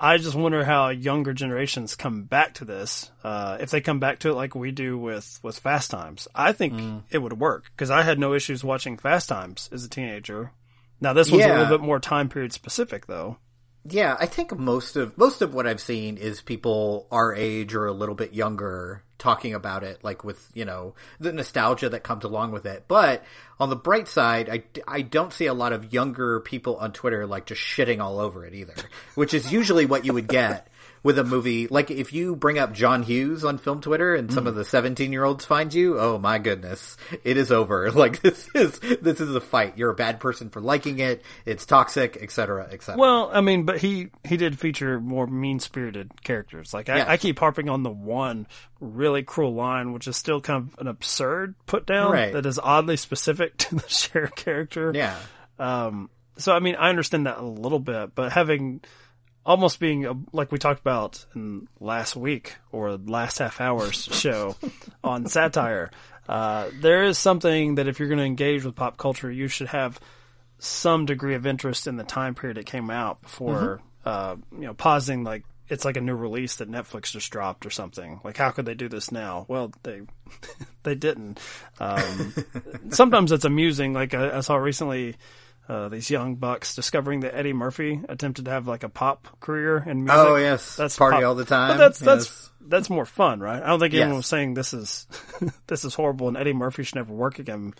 I 0.00 0.16
just 0.18 0.34
wonder 0.34 0.64
how 0.64 0.88
younger 0.88 1.32
generations 1.32 1.94
come 1.94 2.24
back 2.24 2.54
to 2.54 2.64
this. 2.64 3.10
Uh, 3.22 3.56
if 3.60 3.70
they 3.70 3.80
come 3.80 4.00
back 4.00 4.18
to 4.20 4.30
it 4.30 4.34
like 4.34 4.54
we 4.54 4.70
do 4.72 4.98
with 4.98 5.38
with 5.42 5.58
Fast 5.58 5.90
Times, 5.90 6.28
I 6.34 6.52
think 6.52 6.74
Mm. 6.74 7.02
it 7.10 7.18
would 7.18 7.38
work 7.38 7.64
because 7.76 7.90
I 7.90 8.02
had 8.02 8.18
no 8.18 8.34
issues 8.34 8.62
watching 8.64 8.96
Fast 8.98 9.28
Times 9.28 9.68
as 9.72 9.84
a 9.84 9.88
teenager. 9.88 10.52
Now 11.00 11.12
this 11.12 11.30
one's 11.30 11.44
a 11.44 11.48
little 11.48 11.66
bit 11.78 11.80
more 11.80 12.00
time 12.00 12.28
period 12.28 12.52
specific, 12.52 13.06
though. 13.06 13.38
Yeah, 13.86 14.16
I 14.18 14.26
think 14.26 14.56
most 14.58 14.96
of 14.96 15.18
most 15.18 15.42
of 15.42 15.52
what 15.52 15.66
I've 15.66 15.80
seen 15.80 16.16
is 16.16 16.40
people 16.40 17.06
our 17.10 17.34
age 17.34 17.74
or 17.74 17.86
a 17.86 17.92
little 17.92 18.14
bit 18.14 18.32
younger 18.32 19.02
talking 19.18 19.52
about 19.52 19.84
it, 19.84 20.02
like 20.02 20.24
with 20.24 20.48
you 20.54 20.64
know 20.64 20.94
the 21.20 21.32
nostalgia 21.32 21.90
that 21.90 22.02
comes 22.02 22.24
along 22.24 22.52
with 22.52 22.64
it. 22.64 22.84
But 22.88 23.24
on 23.60 23.68
the 23.68 23.76
bright 23.76 24.08
side, 24.08 24.48
I, 24.48 24.62
I 24.88 25.02
don't 25.02 25.34
see 25.34 25.46
a 25.46 25.54
lot 25.54 25.74
of 25.74 25.92
younger 25.92 26.40
people 26.40 26.76
on 26.76 26.92
Twitter 26.92 27.26
like 27.26 27.44
just 27.44 27.60
shitting 27.60 28.00
all 28.00 28.20
over 28.20 28.46
it 28.46 28.54
either, 28.54 28.74
which 29.16 29.34
is 29.34 29.52
usually 29.52 29.84
what 29.84 30.06
you 30.06 30.14
would 30.14 30.28
get 30.28 30.68
with 31.04 31.18
a 31.20 31.22
movie. 31.24 31.68
Like 31.68 31.92
if 31.92 32.12
you 32.12 32.34
bring 32.34 32.58
up 32.58 32.72
John 32.72 33.04
Hughes 33.04 33.44
on 33.44 33.58
film 33.58 33.80
Twitter 33.80 34.16
and 34.16 34.32
some 34.32 34.48
of 34.48 34.56
the 34.56 34.64
seventeen 34.64 35.12
year 35.12 35.22
olds 35.22 35.44
find 35.44 35.72
you, 35.72 36.00
oh 36.00 36.18
my 36.18 36.38
goodness, 36.38 36.96
it 37.22 37.36
is 37.36 37.52
over. 37.52 37.90
Like 37.94 38.20
this 38.22 38.48
is 38.54 38.80
this 38.80 39.20
is 39.20 39.34
a 39.36 39.40
fight. 39.40 39.78
You're 39.78 39.90
a 39.90 39.94
bad 39.94 40.18
person 40.18 40.50
for 40.50 40.60
liking 40.60 40.98
it. 40.98 41.22
It's 41.46 41.64
toxic, 41.66 42.16
etc., 42.20 42.68
etc. 42.72 42.98
Well, 42.98 43.30
I 43.32 43.40
mean, 43.40 43.64
but 43.64 43.78
he 43.78 44.08
he 44.24 44.36
did 44.36 44.58
feature 44.58 44.98
more 44.98 45.26
mean 45.28 45.60
spirited 45.60 46.10
characters. 46.24 46.74
Like 46.74 46.88
I, 46.88 46.96
Yes. 46.96 47.06
I 47.08 47.16
keep 47.18 47.38
harping 47.38 47.68
on 47.68 47.82
the 47.82 47.90
one 47.90 48.46
really 48.80 49.22
cruel 49.22 49.54
line, 49.54 49.92
which 49.92 50.08
is 50.08 50.16
still 50.16 50.40
kind 50.40 50.68
of 50.68 50.78
an 50.80 50.86
absurd 50.88 51.54
put 51.66 51.86
down 51.86 52.10
Right. 52.12 52.32
that 52.32 52.46
is 52.46 52.58
oddly 52.58 52.96
specific 52.96 53.56
to 53.58 53.74
the 53.76 53.88
Cher 53.88 54.28
character. 54.28 54.90
yeah. 54.94 55.16
Um, 55.58 56.08
so 56.36 56.52
I 56.52 56.58
mean, 56.60 56.74
I 56.74 56.88
understand 56.88 57.26
that 57.26 57.38
a 57.38 57.44
little 57.44 57.78
bit, 57.78 58.14
but 58.14 58.32
having 58.32 58.80
almost 59.44 59.80
being 59.80 60.06
a, 60.06 60.14
like 60.32 60.52
we 60.52 60.58
talked 60.58 60.80
about 60.80 61.24
in 61.34 61.68
last 61.80 62.16
week 62.16 62.56
or 62.72 62.96
last 62.96 63.38
half 63.38 63.60
hour's 63.60 64.04
show 64.12 64.56
on 65.02 65.26
satire, 65.26 65.90
uh, 66.28 66.70
there 66.80 67.04
is 67.04 67.18
something 67.18 67.76
that 67.76 67.86
if 67.86 67.98
you're 67.98 68.08
going 68.08 68.18
to 68.18 68.24
engage 68.24 68.64
with 68.64 68.74
pop 68.74 68.96
culture, 68.96 69.30
you 69.30 69.48
should 69.48 69.68
have 69.68 70.00
some 70.58 71.04
degree 71.06 71.34
of 71.34 71.46
interest 71.46 71.86
in 71.86 71.96
the 71.96 72.04
time 72.04 72.34
period 72.34 72.56
it 72.58 72.66
came 72.66 72.90
out 72.90 73.20
before, 73.22 73.80
uh, 74.04 74.36
you 74.52 74.66
know, 74.66 74.74
pausing 74.74 75.24
like 75.24 75.44
it's 75.68 75.84
like 75.84 75.96
a 75.96 76.00
new 76.00 76.14
release 76.14 76.56
that 76.56 76.70
Netflix 76.70 77.10
just 77.10 77.30
dropped 77.30 77.64
or 77.64 77.70
something. 77.70 78.20
Like, 78.22 78.36
how 78.36 78.50
could 78.50 78.66
they 78.66 78.74
do 78.74 78.88
this 78.88 79.10
now? 79.10 79.46
Well, 79.48 79.72
they 79.82 80.02
they 80.82 80.94
didn't. 80.94 81.40
Um, 81.80 82.34
sometimes 82.90 83.32
it's 83.32 83.44
amusing. 83.44 83.92
Like 83.92 84.14
I, 84.14 84.38
I 84.38 84.40
saw 84.40 84.56
recently. 84.56 85.16
Uh, 85.66 85.88
these 85.88 86.10
young 86.10 86.34
bucks 86.36 86.74
discovering 86.74 87.20
that 87.20 87.34
Eddie 87.34 87.54
Murphy 87.54 88.00
attempted 88.08 88.44
to 88.44 88.50
have 88.50 88.68
like 88.68 88.82
a 88.84 88.88
pop 88.90 89.40
career 89.40 89.78
in 89.86 90.04
music. 90.04 90.18
Oh, 90.18 90.36
yes. 90.36 90.76
that's 90.76 90.96
Party 90.98 91.22
all 91.24 91.34
the 91.34 91.46
time. 91.46 91.70
But 91.72 91.76
that's 91.78 91.98
that's 91.98 92.24
Yes. 92.26 92.50
that's 92.68 92.90
more 92.90 93.06
fun, 93.06 93.40
right? 93.40 93.62
I 93.62 93.66
don't 93.68 93.80
think 93.80 93.94
anyone 93.94 94.10
Yes. 94.10 94.16
was 94.18 94.26
saying 94.26 94.54
this 94.54 94.74
is 94.74 95.06
this 95.66 95.84
is 95.86 95.94
horrible 95.94 96.28
and 96.28 96.36
Eddie 96.36 96.52
Murphy 96.52 96.82
should 96.82 96.96
never 96.96 97.14
work 97.14 97.38
again. 97.38 97.72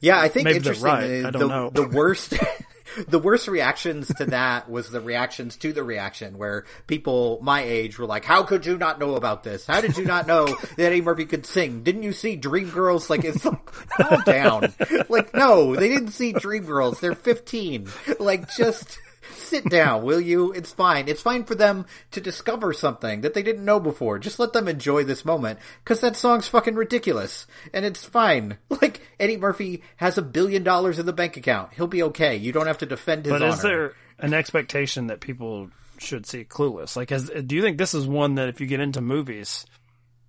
Yeah, 0.00 0.18
I 0.20 0.28
think 0.28 0.44
Maybe 0.46 0.58
they're 0.58 0.72
interesting. 0.74 1.22
right. 1.22 1.24
uh, 1.24 1.28
I 1.28 1.30
don't 1.30 1.42
the, 1.42 1.48
know. 1.48 1.70
the 1.70 1.88
worst, 1.88 2.34
the 3.08 3.18
worst 3.18 3.48
reactions 3.48 4.08
to 4.14 4.26
that 4.26 4.70
was 4.70 4.90
the 4.90 5.00
reactions 5.00 5.56
to 5.58 5.72
the 5.72 5.82
reaction 5.82 6.38
where 6.38 6.64
people 6.86 7.38
my 7.42 7.62
age 7.62 7.98
were 7.98 8.06
like, 8.06 8.24
"How 8.24 8.42
could 8.42 8.66
you 8.66 8.78
not 8.78 8.98
know 8.98 9.14
about 9.14 9.42
this? 9.42 9.66
How 9.66 9.80
did 9.80 9.96
you 9.96 10.04
not 10.04 10.26
know 10.26 10.46
that 10.46 10.78
Eddie 10.78 11.02
Murphy 11.02 11.26
could 11.26 11.46
sing? 11.46 11.82
Didn't 11.82 12.02
you 12.02 12.12
see 12.12 12.36
Dreamgirls? 12.36 13.10
Like, 13.10 13.24
it's 13.24 13.44
like, 13.44 13.64
calm 13.88 14.22
down. 14.24 14.74
Like, 15.08 15.34
no, 15.34 15.74
they 15.74 15.88
didn't 15.88 16.10
see 16.10 16.32
Dreamgirls. 16.32 17.00
They're 17.00 17.14
15. 17.14 17.88
Like, 18.18 18.50
just 18.50 18.98
sit 19.36 19.68
down, 19.68 20.02
will 20.02 20.20
you? 20.20 20.52
It's 20.52 20.72
fine. 20.72 21.08
It's 21.08 21.22
fine 21.22 21.44
for 21.44 21.54
them 21.54 21.86
to 22.12 22.20
discover 22.20 22.72
something 22.72 23.20
that 23.22 23.34
they 23.34 23.42
didn't 23.42 23.64
know 23.64 23.80
before. 23.80 24.18
Just 24.18 24.38
let 24.38 24.52
them 24.52 24.68
enjoy 24.68 25.04
this 25.04 25.24
moment 25.24 25.58
because 25.84 26.00
that 26.00 26.16
song's 26.16 26.48
fucking 26.48 26.74
ridiculous 26.74 27.46
and 27.72 27.84
it's 27.84 28.04
fine. 28.04 28.58
Like 28.80 29.00
Eddie 29.18 29.36
Murphy 29.36 29.82
has 29.96 30.18
a 30.18 30.22
billion 30.22 30.62
dollars 30.62 30.98
in 31.00 31.06
the 31.06 31.12
bank 31.12 31.36
account. 31.36 31.72
He'll 31.74 31.88
be 31.88 32.04
okay. 32.04 32.36
You 32.36 32.52
don't 32.52 32.68
have 32.68 32.78
to 32.78 32.86
defend 32.86 33.24
his 33.24 33.32
But 33.32 33.42
honor. 33.42 33.52
is 33.54 33.62
there 33.62 33.92
an 34.20 34.34
expectation 34.34 35.08
that 35.08 35.20
people 35.20 35.70
should 35.98 36.24
see 36.24 36.44
Clueless? 36.44 36.96
Like, 36.96 37.10
has, 37.10 37.28
do 37.28 37.56
you 37.56 37.62
think 37.62 37.76
this 37.76 37.94
is 37.94 38.06
one 38.06 38.36
that 38.36 38.48
if 38.48 38.60
you 38.60 38.68
get 38.68 38.78
into 38.78 39.00
movies, 39.00 39.66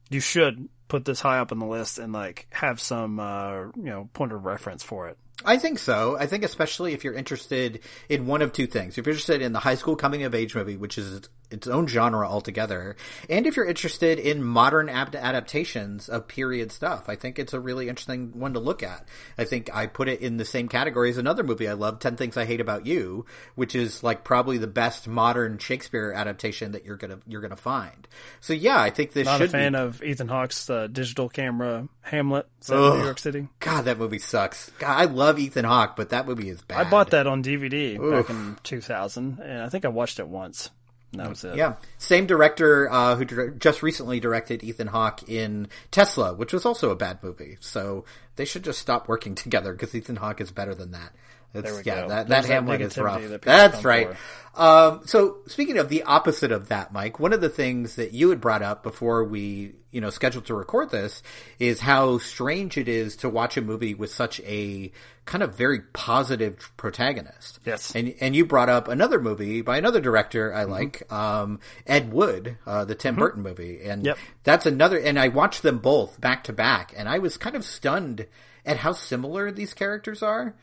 you 0.10 0.20
should 0.20 0.68
put 0.88 1.06
this 1.06 1.22
high 1.22 1.38
up 1.38 1.52
on 1.52 1.60
the 1.60 1.66
list 1.68 2.00
and 2.00 2.12
like 2.12 2.48
have 2.50 2.80
some 2.82 3.20
uh, 3.20 3.66
you 3.76 3.84
know 3.84 4.10
point 4.14 4.32
of 4.32 4.44
reference 4.46 4.82
for 4.82 5.08
it? 5.10 5.18
I 5.46 5.58
think 5.58 5.80
so. 5.80 6.18
I 6.20 6.26
think 6.26 6.44
especially 6.44 6.94
if 6.94 7.04
you're 7.04 7.14
interested 7.14 7.80
in 8.10 8.28
one 8.28 8.42
of 8.42 8.52
two 8.54 8.68
things. 8.68 8.98
If 8.98 9.06
you're 9.06 9.14
interested 9.14 9.42
in 9.42 9.54
the 9.54 9.60
high 9.60 9.76
school 9.76 9.96
coming 9.96 10.24
of 10.24 10.36
age 10.36 10.56
movie, 10.56 10.78
which 10.78 10.98
is 10.98 11.30
its, 11.52 11.68
own 11.68 11.88
genre 11.88 12.28
altogether, 12.28 12.96
and 13.30 13.46
if 13.46 13.56
you're 13.56 13.66
interested 13.66 14.18
in 14.20 14.44
modern 14.44 14.90
ab- 14.90 15.16
adaptations 15.16 16.10
of 16.10 16.28
period 16.28 16.72
stuff, 16.72 17.08
I 17.08 17.16
think 17.16 17.38
it's 17.38 17.54
a 17.54 17.60
really 17.60 17.90
interesting 17.90 18.40
one 18.40 18.54
to 18.54 18.60
look 18.60 18.82
at. 18.82 19.08
I 19.38 19.46
think 19.46 19.70
I 19.74 19.88
put 19.88 20.10
it 20.10 20.22
in 20.22 20.38
the 20.38 20.46
same 20.46 20.68
category 20.68 21.10
as 21.10 21.18
another 21.18 21.44
movie 21.44 21.68
I 21.68 21.74
love, 21.74 22.00
10 22.00 22.18
Things 22.18 22.38
I 22.38 22.46
Hate 22.46 22.62
About 22.62 22.86
You, 22.86 23.26
which 23.56 23.76
is 23.76 24.04
like 24.04 24.24
probably 24.24 24.58
the 24.58 24.68
best 24.68 25.08
modern 25.08 25.58
Shakespeare 25.58 26.12
adaptation 26.12 26.72
that 26.72 26.86
you're 26.86 26.98
going 26.98 27.12
to 27.12 27.20
you're 27.28 27.42
going 27.42 27.52
to 27.52 27.56
find. 27.56 28.08
So 28.40 28.54
yeah, 28.54 28.80
I 28.82 28.90
think 28.90 29.14
this 29.14 29.26
Not 29.26 29.38
should 29.38 29.50
a 29.50 29.52
fan 29.52 29.74
be 29.74 29.80
of 29.80 30.04
Ethan 30.04 30.28
Hawke's 30.28 30.70
uh, 30.70 30.88
digital 30.88 31.30
camera 31.30 31.88
Hamlet 32.02 32.48
set 32.60 32.78
in 32.78 33.00
New 33.00 33.04
York 33.04 33.20
City. 33.20 33.48
God, 33.60 33.86
that 33.86 33.98
movie 33.98 34.20
sucks. 34.20 34.70
God, 34.80 35.00
I 35.00 35.06
love 35.06 35.40
Ethan 35.40 35.66
Hawke, 35.66 35.96
but 35.96 36.10
that 36.10 36.28
movie 36.28 36.50
is 36.50 36.62
bad. 36.62 36.88
I 36.88 36.90
bought 36.90 37.12
that 37.12 37.28
on 37.28 37.44
DVD 37.44 37.98
back 38.12 38.30
in 38.30 38.58
2000, 38.64 39.40
and 39.40 39.62
I 39.62 39.70
think 39.70 39.86
I 39.86 39.90
watched 39.90 40.20
it 40.20 40.28
once. 40.28 40.72
That 41.14 41.30
was 41.30 41.44
it. 41.44 41.56
Yeah, 41.56 41.76
same 41.98 42.28
director 42.28 42.90
uh, 42.92 43.16
who 43.16 43.52
just 43.52 43.82
recently 43.82 44.20
directed 44.20 44.64
Ethan 44.64 44.88
Hawke 44.88 45.28
in 45.28 45.68
Tesla, 45.90 46.36
which 46.36 46.54
was 46.54 46.66
also 46.66 46.92
a 46.92 46.96
bad 46.96 47.24
movie. 47.24 47.58
So 47.62 48.06
they 48.36 48.46
should 48.46 48.64
just 48.64 48.80
stop 48.80 49.08
working 49.08 49.36
together 49.36 49.74
because 49.74 49.96
Ethan 49.96 50.18
Hawke 50.18 50.42
is 50.42 50.52
better 50.52 50.76
than 50.76 50.92
that. 50.92 51.14
It's, 51.54 51.86
yeah, 51.86 52.02
go. 52.02 52.08
that, 52.10 52.28
There's 52.28 52.48
that 52.48 52.54
Hamlet 52.54 52.82
is 52.82 52.98
rough. 52.98 53.22
that 53.22 53.42
That's 53.42 53.84
right. 53.84 54.10
Um, 54.56 55.02
so 55.06 55.38
speaking 55.48 55.78
of 55.78 55.90
the 55.90 56.04
opposite 56.04 56.52
of 56.52 56.68
that, 56.70 56.92
Mike, 56.92 57.20
one 57.20 57.34
of 57.34 57.42
the 57.42 57.50
things 57.50 57.96
that 57.96 58.14
you 58.14 58.30
had 58.30 58.42
brought 58.42 58.62
up 58.62 58.84
before 58.84 59.24
we, 59.24 59.74
you 59.92 60.02
know, 60.02 60.10
scheduled 60.10 60.46
to 60.48 60.54
record 60.54 60.90
this 60.90 61.24
is 61.60 61.80
how 61.80 62.18
strange 62.18 62.78
it 62.78 62.88
is 62.88 63.16
to 63.18 63.30
watch 63.30 63.58
a 63.58 63.62
movie 63.62 63.94
with 63.94 64.12
such 64.12 64.40
a 64.42 64.92
kind 65.26 65.44
of 65.44 65.56
very 65.56 65.80
positive 65.94 66.72
protagonist. 66.78 67.60
Yes. 67.66 67.96
And 67.96 68.14
and 68.20 68.36
you 68.36 68.46
brought 68.46 68.70
up 68.70 68.88
another 68.88 69.20
movie 69.20 69.62
by 69.62 69.78
another 69.78 70.02
director 70.02 70.54
I 70.54 70.66
like, 70.66 71.12
um, 71.12 71.60
Ed 71.88 72.12
Wood, 72.12 72.58
uh, 72.66 72.86
the 72.86 72.96
Tim 72.96 73.16
Burton 73.16 73.44
movie, 73.44 73.82
and 73.84 74.06
Yep. 74.06 74.18
that's 74.44 74.66
another. 74.66 74.98
And 75.00 75.18
I 75.18 75.30
watched 75.30 75.62
them 75.64 75.80
both 75.80 76.20
back 76.20 76.44
to 76.46 76.54
back, 76.54 76.94
and 76.98 77.08
I 77.08 77.20
was 77.20 77.38
kind 77.38 77.56
of 77.56 77.64
stunned 77.64 78.26
at 78.66 78.78
how 78.78 78.92
similar 78.92 79.52
these 79.52 79.74
characters 79.74 80.22
are. 80.22 80.54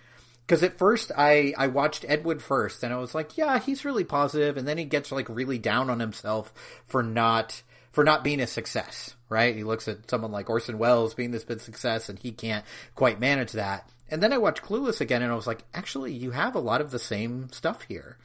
Because 0.47 0.63
at 0.63 0.79
first 0.79 1.11
I 1.17 1.55
I 1.57 1.67
watched 1.67 2.05
Ed 2.09 2.25
Wood 2.25 2.43
first, 2.43 2.83
and 2.83 2.93
I 2.93 2.99
was 2.99 3.15
like, 3.15 3.37
yeah, 3.37 3.59
he's 3.59 3.85
really 3.85 4.05
positive, 4.05 4.57
and 4.57 4.67
then 4.67 4.79
he 4.79 4.85
gets 4.85 5.11
like 5.13 5.29
really 5.29 5.59
down 5.59 5.91
on 5.91 6.01
himself 6.01 6.53
for 6.87 7.03
not 7.03 7.63
for 7.91 8.05
not 8.05 8.25
being 8.25 8.41
a 8.41 8.47
success. 8.47 9.15
Right? 9.29 9.57
He 9.57 9.65
looks 9.65 9.89
at 9.89 10.09
someone 10.09 10.31
like 10.31 10.49
Orson 10.49 10.79
Welles 10.79 11.15
being 11.15 11.33
this 11.33 11.45
big 11.45 11.61
success, 11.61 12.09
and 12.09 12.19
he 12.19 12.31
can't 12.31 12.65
quite 12.95 13.19
manage 13.19 13.53
that. 13.53 13.91
And 14.09 14.23
then 14.23 14.33
I 14.33 14.39
watched 14.39 14.63
Clueless 14.63 15.01
again, 15.01 15.23
and 15.23 15.33
I 15.33 15.35
was 15.35 15.49
like, 15.49 15.65
actually, 15.75 16.13
you 16.13 16.31
have 16.31 16.55
a 16.55 16.61
lot 16.61 16.81
of 16.81 16.93
the 16.93 16.99
same 16.99 17.51
stuff 17.51 17.83
here. 17.83 18.19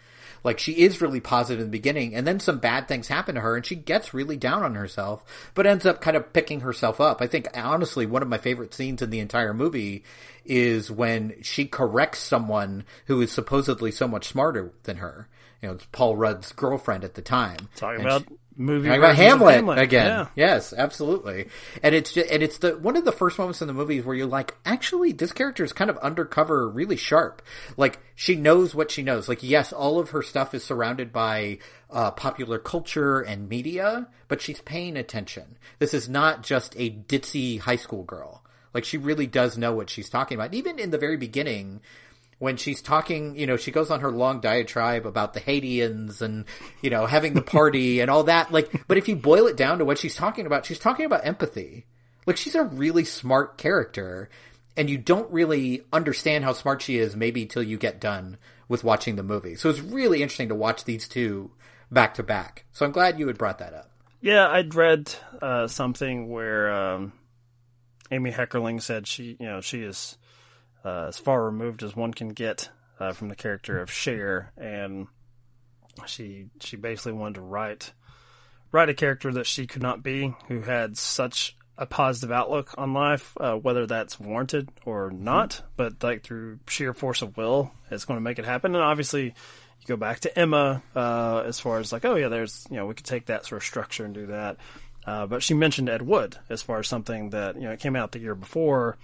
Like 0.43 0.59
she 0.59 0.73
is 0.73 1.01
really 1.01 1.19
positive 1.19 1.59
in 1.59 1.67
the 1.67 1.71
beginning, 1.77 2.15
and 2.15 2.25
then 2.25 2.39
some 2.39 2.59
bad 2.59 2.87
things 2.87 3.07
happen 3.07 3.35
to 3.35 3.41
her, 3.41 3.55
and 3.55 3.65
she 3.65 3.75
gets 3.75 4.13
really 4.13 4.37
down 4.37 4.63
on 4.63 4.75
herself, 4.75 5.23
but 5.53 5.67
ends 5.67 5.85
up 5.85 6.01
kind 6.01 6.17
of 6.17 6.33
picking 6.33 6.61
herself 6.61 6.99
up. 6.99 7.21
I 7.21 7.27
think 7.27 7.47
honestly, 7.55 8.05
one 8.05 8.21
of 8.21 8.27
my 8.27 8.37
favorite 8.37 8.73
scenes 8.73 9.01
in 9.01 9.09
the 9.11 9.19
entire 9.19 9.53
movie 9.53 10.03
is 10.45 10.89
when 10.89 11.35
she 11.43 11.65
corrects 11.65 12.19
someone 12.19 12.83
who 13.05 13.21
is 13.21 13.31
supposedly 13.31 13.91
so 13.91 14.07
much 14.07 14.27
smarter 14.27 14.73
than 14.83 14.97
her. 14.97 15.27
You 15.61 15.67
know, 15.69 15.75
it's 15.75 15.85
Paul 15.91 16.15
Rudd's 16.15 16.51
girlfriend 16.53 17.03
at 17.03 17.13
the 17.13 17.21
time. 17.21 17.69
Talking 17.75 17.99
And 17.99 18.05
about 18.07 18.21
she- 18.27 18.35
movie 18.61 18.87
Talking 18.87 19.01
about 19.01 19.11
of 19.11 19.17
Hamlet, 19.17 19.77
again. 19.79 20.05
Yeah. 20.07 20.27
Yes, 20.35 20.73
absolutely. 20.73 21.47
And 21.83 21.93
it's 21.93 22.13
just, 22.13 22.29
and 22.31 22.41
it's 22.41 22.59
the 22.59 22.77
one 22.77 22.95
of 22.95 23.05
the 23.05 23.11
first 23.11 23.37
moments 23.37 23.61
in 23.61 23.67
the 23.67 23.73
movies 23.73 24.05
where 24.05 24.15
you're 24.15 24.27
like, 24.27 24.55
actually, 24.65 25.11
this 25.11 25.33
character 25.33 25.63
is 25.63 25.73
kind 25.73 25.89
of 25.89 25.97
undercover, 25.97 26.69
really 26.69 26.95
sharp. 26.95 27.41
Like 27.77 27.99
she 28.15 28.35
knows 28.35 28.73
what 28.73 28.91
she 28.91 29.03
knows. 29.03 29.27
Like 29.27 29.43
yes, 29.43 29.73
all 29.73 29.99
of 29.99 30.11
her 30.11 30.21
stuff 30.21 30.53
is 30.53 30.63
surrounded 30.63 31.11
by 31.11 31.57
uh, 31.89 32.11
popular 32.11 32.59
culture 32.59 33.21
and 33.21 33.49
media, 33.49 34.07
but 34.27 34.41
she's 34.41 34.61
paying 34.61 34.97
attention. 34.97 35.57
This 35.79 35.93
is 35.93 36.07
not 36.07 36.43
just 36.43 36.75
a 36.77 36.89
ditzy 36.89 37.59
high 37.59 37.75
school 37.75 38.03
girl. 38.03 38.43
Like 38.73 38.85
she 38.85 38.97
really 38.97 39.27
does 39.27 39.57
know 39.57 39.73
what 39.73 39.89
she's 39.89 40.09
talking 40.09 40.35
about. 40.35 40.53
Even 40.53 40.79
in 40.79 40.91
the 40.91 40.97
very 40.97 41.17
beginning, 41.17 41.81
when 42.41 42.57
she's 42.57 42.81
talking, 42.81 43.35
you 43.35 43.45
know, 43.45 43.55
she 43.55 43.69
goes 43.69 43.91
on 43.91 43.99
her 43.99 44.09
long 44.09 44.41
diatribe 44.41 45.05
about 45.05 45.35
the 45.35 45.39
Haitians 45.39 46.23
and, 46.23 46.45
you 46.81 46.89
know, 46.89 47.05
having 47.05 47.35
the 47.35 47.41
party 47.43 47.99
and 48.01 48.09
all 48.09 48.23
that. 48.23 48.51
Like, 48.51 48.87
but 48.87 48.97
if 48.97 49.07
you 49.07 49.15
boil 49.15 49.45
it 49.45 49.55
down 49.55 49.77
to 49.77 49.85
what 49.85 49.99
she's 49.99 50.15
talking 50.15 50.47
about, 50.47 50.65
she's 50.65 50.79
talking 50.79 51.05
about 51.05 51.23
empathy. 51.23 51.85
Like, 52.25 52.37
she's 52.37 52.55
a 52.55 52.63
really 52.63 53.05
smart 53.05 53.59
character 53.59 54.27
and 54.75 54.89
you 54.89 54.97
don't 54.97 55.31
really 55.31 55.83
understand 55.93 56.43
how 56.43 56.53
smart 56.53 56.81
she 56.81 56.97
is 56.97 57.15
maybe 57.15 57.45
till 57.45 57.61
you 57.61 57.77
get 57.77 58.01
done 58.01 58.37
with 58.67 58.83
watching 58.83 59.17
the 59.17 59.23
movie. 59.23 59.53
So 59.53 59.69
it's 59.69 59.79
really 59.79 60.23
interesting 60.23 60.49
to 60.49 60.55
watch 60.55 60.83
these 60.83 61.07
two 61.07 61.51
back 61.91 62.15
to 62.15 62.23
back. 62.23 62.65
So 62.71 62.87
I'm 62.87 62.91
glad 62.91 63.19
you 63.19 63.27
had 63.27 63.37
brought 63.37 63.59
that 63.59 63.75
up. 63.75 63.91
Yeah, 64.19 64.47
I'd 64.47 64.73
read 64.73 65.13
uh, 65.43 65.67
something 65.67 66.27
where 66.27 66.71
um, 66.71 67.13
Amy 68.09 68.31
Heckerling 68.31 68.81
said 68.81 69.05
she, 69.05 69.37
you 69.39 69.45
know, 69.45 69.61
she 69.61 69.83
is 69.83 70.17
uh, 70.83 71.05
as 71.07 71.17
far 71.17 71.43
removed 71.43 71.83
as 71.83 71.95
one 71.95 72.13
can 72.13 72.29
get 72.29 72.69
uh, 72.99 73.13
from 73.13 73.29
the 73.29 73.35
character 73.35 73.79
of 73.79 73.91
Cher, 73.91 74.51
and 74.57 75.07
she 76.05 76.47
she 76.59 76.77
basically 76.77 77.13
wanted 77.13 77.35
to 77.35 77.41
write 77.41 77.93
write 78.71 78.89
a 78.89 78.93
character 78.93 79.31
that 79.33 79.45
she 79.45 79.67
could 79.67 79.81
not 79.81 80.01
be, 80.01 80.33
who 80.47 80.61
had 80.61 80.97
such 80.97 81.57
a 81.77 81.85
positive 81.85 82.31
outlook 82.31 82.73
on 82.77 82.93
life, 82.93 83.35
uh, 83.39 83.55
whether 83.55 83.85
that's 83.85 84.19
warranted 84.19 84.69
or 84.85 85.09
not, 85.11 85.63
but 85.75 86.01
like 86.03 86.23
through 86.23 86.59
sheer 86.67 86.93
force 86.93 87.21
of 87.21 87.35
will, 87.37 87.71
it's 87.89 88.05
going 88.05 88.17
to 88.17 88.23
make 88.23 88.39
it 88.39 88.45
happen. 88.45 88.75
And 88.75 88.83
obviously, 88.83 89.25
you 89.25 89.87
go 89.87 89.97
back 89.97 90.19
to 90.21 90.39
Emma 90.39 90.83
uh, 90.95 91.43
as 91.45 91.59
far 91.59 91.79
as 91.79 91.91
like, 91.91 92.05
oh 92.05 92.15
yeah, 92.15 92.27
there's 92.27 92.65
you 92.69 92.77
know 92.77 92.85
we 92.85 92.93
could 92.93 93.05
take 93.05 93.25
that 93.27 93.45
sort 93.45 93.61
of 93.61 93.65
structure 93.65 94.05
and 94.05 94.13
do 94.13 94.27
that. 94.27 94.57
Uh, 95.05 95.25
but 95.25 95.41
she 95.41 95.55
mentioned 95.55 95.89
Ed 95.89 96.03
Wood 96.03 96.37
as 96.49 96.61
far 96.61 96.79
as 96.79 96.87
something 96.87 97.31
that 97.31 97.55
you 97.55 97.63
know 97.63 97.71
it 97.71 97.79
came 97.79 97.95
out 97.95 98.11
the 98.11 98.19
year 98.19 98.35
before 98.35 98.97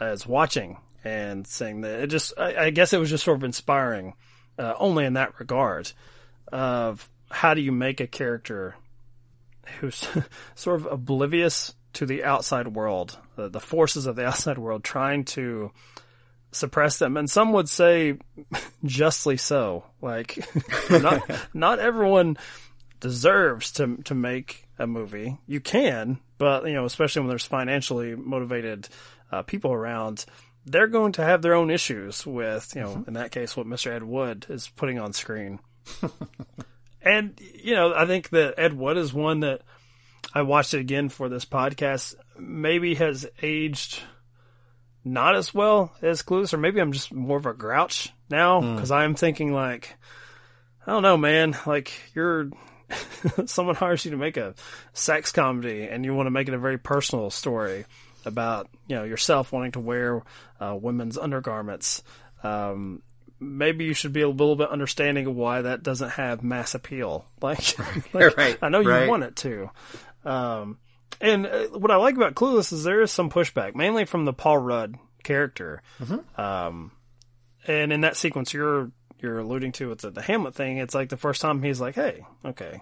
as 0.00 0.26
watching 0.26 0.76
and 1.04 1.46
saying 1.46 1.82
that 1.82 2.00
it 2.00 2.06
just 2.08 2.32
I, 2.38 2.66
I 2.66 2.70
guess 2.70 2.92
it 2.92 2.98
was 2.98 3.10
just 3.10 3.24
sort 3.24 3.36
of 3.36 3.44
inspiring 3.44 4.14
uh, 4.58 4.74
only 4.78 5.04
in 5.04 5.14
that 5.14 5.38
regard 5.38 5.92
of 6.52 7.08
how 7.30 7.54
do 7.54 7.60
you 7.60 7.72
make 7.72 8.00
a 8.00 8.06
character 8.06 8.74
who's 9.80 10.08
sort 10.54 10.80
of 10.80 10.86
oblivious 10.86 11.74
to 11.94 12.06
the 12.06 12.24
outside 12.24 12.68
world, 12.68 13.18
the, 13.36 13.48
the 13.48 13.60
forces 13.60 14.06
of 14.06 14.16
the 14.16 14.26
outside 14.28 14.58
world, 14.58 14.84
trying 14.84 15.24
to 15.24 15.70
suppress 16.50 16.98
them, 16.98 17.16
and 17.16 17.30
some 17.30 17.52
would 17.52 17.68
say 17.68 18.18
justly 18.84 19.36
so. 19.36 19.84
Like, 20.00 20.38
not 20.90 21.30
not 21.54 21.78
everyone 21.78 22.36
deserves 23.00 23.72
to 23.72 23.96
to 24.04 24.14
make 24.14 24.66
a 24.78 24.86
movie. 24.86 25.38
You 25.46 25.60
can, 25.60 26.18
but 26.38 26.66
you 26.66 26.74
know, 26.74 26.84
especially 26.84 27.20
when 27.20 27.28
there's 27.28 27.44
financially 27.44 28.14
motivated 28.16 28.88
uh, 29.30 29.42
people 29.42 29.72
around, 29.72 30.24
they're 30.66 30.86
going 30.86 31.12
to 31.12 31.24
have 31.24 31.42
their 31.42 31.54
own 31.54 31.70
issues 31.70 32.26
with, 32.26 32.72
you 32.74 32.82
know, 32.82 32.88
mm-hmm. 32.88 33.08
in 33.08 33.14
that 33.14 33.30
case, 33.30 33.56
what 33.56 33.66
Mr. 33.66 33.90
Ed 33.92 34.02
Wood 34.02 34.46
is 34.48 34.68
putting 34.68 34.98
on 34.98 35.12
screen. 35.12 35.60
and 37.02 37.40
you 37.54 37.74
know, 37.74 37.94
I 37.94 38.06
think 38.06 38.30
that 38.30 38.54
Ed 38.58 38.74
Wood 38.74 38.96
is 38.96 39.12
one 39.12 39.40
that 39.40 39.62
I 40.34 40.42
watched 40.42 40.74
it 40.74 40.80
again 40.80 41.08
for 41.08 41.28
this 41.28 41.44
podcast. 41.44 42.14
Maybe 42.38 42.94
has 42.96 43.26
aged 43.42 44.00
not 45.04 45.36
as 45.36 45.54
well 45.54 45.92
as 46.02 46.22
Clueless, 46.22 46.52
or 46.52 46.58
maybe 46.58 46.80
I'm 46.80 46.92
just 46.92 47.12
more 47.12 47.38
of 47.38 47.46
a 47.46 47.54
grouch 47.54 48.12
now 48.30 48.60
hmm. 48.60 48.74
because 48.74 48.90
I'm 48.90 49.14
thinking 49.14 49.52
like, 49.52 49.96
I 50.86 50.92
don't 50.92 51.02
know, 51.02 51.16
man. 51.16 51.56
Like 51.66 51.92
you're 52.14 52.50
someone 53.46 53.74
hires 53.74 54.04
you 54.04 54.10
to 54.12 54.16
make 54.16 54.36
a 54.36 54.54
sex 54.92 55.32
comedy, 55.32 55.84
and 55.84 56.04
you 56.04 56.14
want 56.14 56.26
to 56.26 56.30
make 56.30 56.48
it 56.48 56.54
a 56.54 56.58
very 56.58 56.78
personal 56.78 57.30
story 57.30 57.84
about 58.28 58.68
you 58.86 58.94
know 58.96 59.02
yourself 59.04 59.50
wanting 59.52 59.72
to 59.72 59.80
wear 59.80 60.22
uh, 60.60 60.76
women's 60.80 61.18
undergarments. 61.18 62.02
Um, 62.44 63.02
maybe 63.40 63.84
you 63.84 63.94
should 63.94 64.12
be 64.12 64.22
a 64.22 64.28
little 64.28 64.54
bit 64.56 64.68
understanding 64.68 65.26
of 65.26 65.34
why 65.34 65.62
that 65.62 65.82
doesn't 65.82 66.10
have 66.10 66.42
mass 66.42 66.74
appeal. 66.74 67.24
Like, 67.40 67.78
like, 68.14 68.36
Right, 68.36 68.58
I 68.62 68.68
know 68.68 68.80
you 68.80 68.88
right. 68.90 69.08
want 69.08 69.24
it 69.24 69.36
to. 69.36 69.70
Um, 70.24 70.78
and 71.20 71.46
uh, 71.46 71.66
what 71.68 71.90
I 71.90 71.96
like 71.96 72.16
about 72.16 72.34
Clueless 72.34 72.72
is 72.72 72.84
there 72.84 73.00
is 73.02 73.10
some 73.10 73.30
pushback, 73.30 73.74
mainly 73.74 74.04
from 74.04 74.24
the 74.24 74.32
Paul 74.32 74.58
Rudd 74.58 74.96
character. 75.24 75.82
Um, 76.36 76.92
and 77.66 77.92
in 77.92 78.00
that 78.02 78.16
sequence 78.16 78.52
you're 78.54 78.90
you're 79.20 79.40
alluding 79.40 79.72
to 79.72 79.88
with 79.88 80.00
the, 80.00 80.10
the 80.10 80.22
Hamlet 80.22 80.54
thing, 80.54 80.76
it's 80.78 80.94
like 80.94 81.08
the 81.08 81.16
first 81.16 81.40
time 81.40 81.62
he's 81.62 81.80
like, 81.80 81.94
"Hey, 81.96 82.24
okay." 82.44 82.80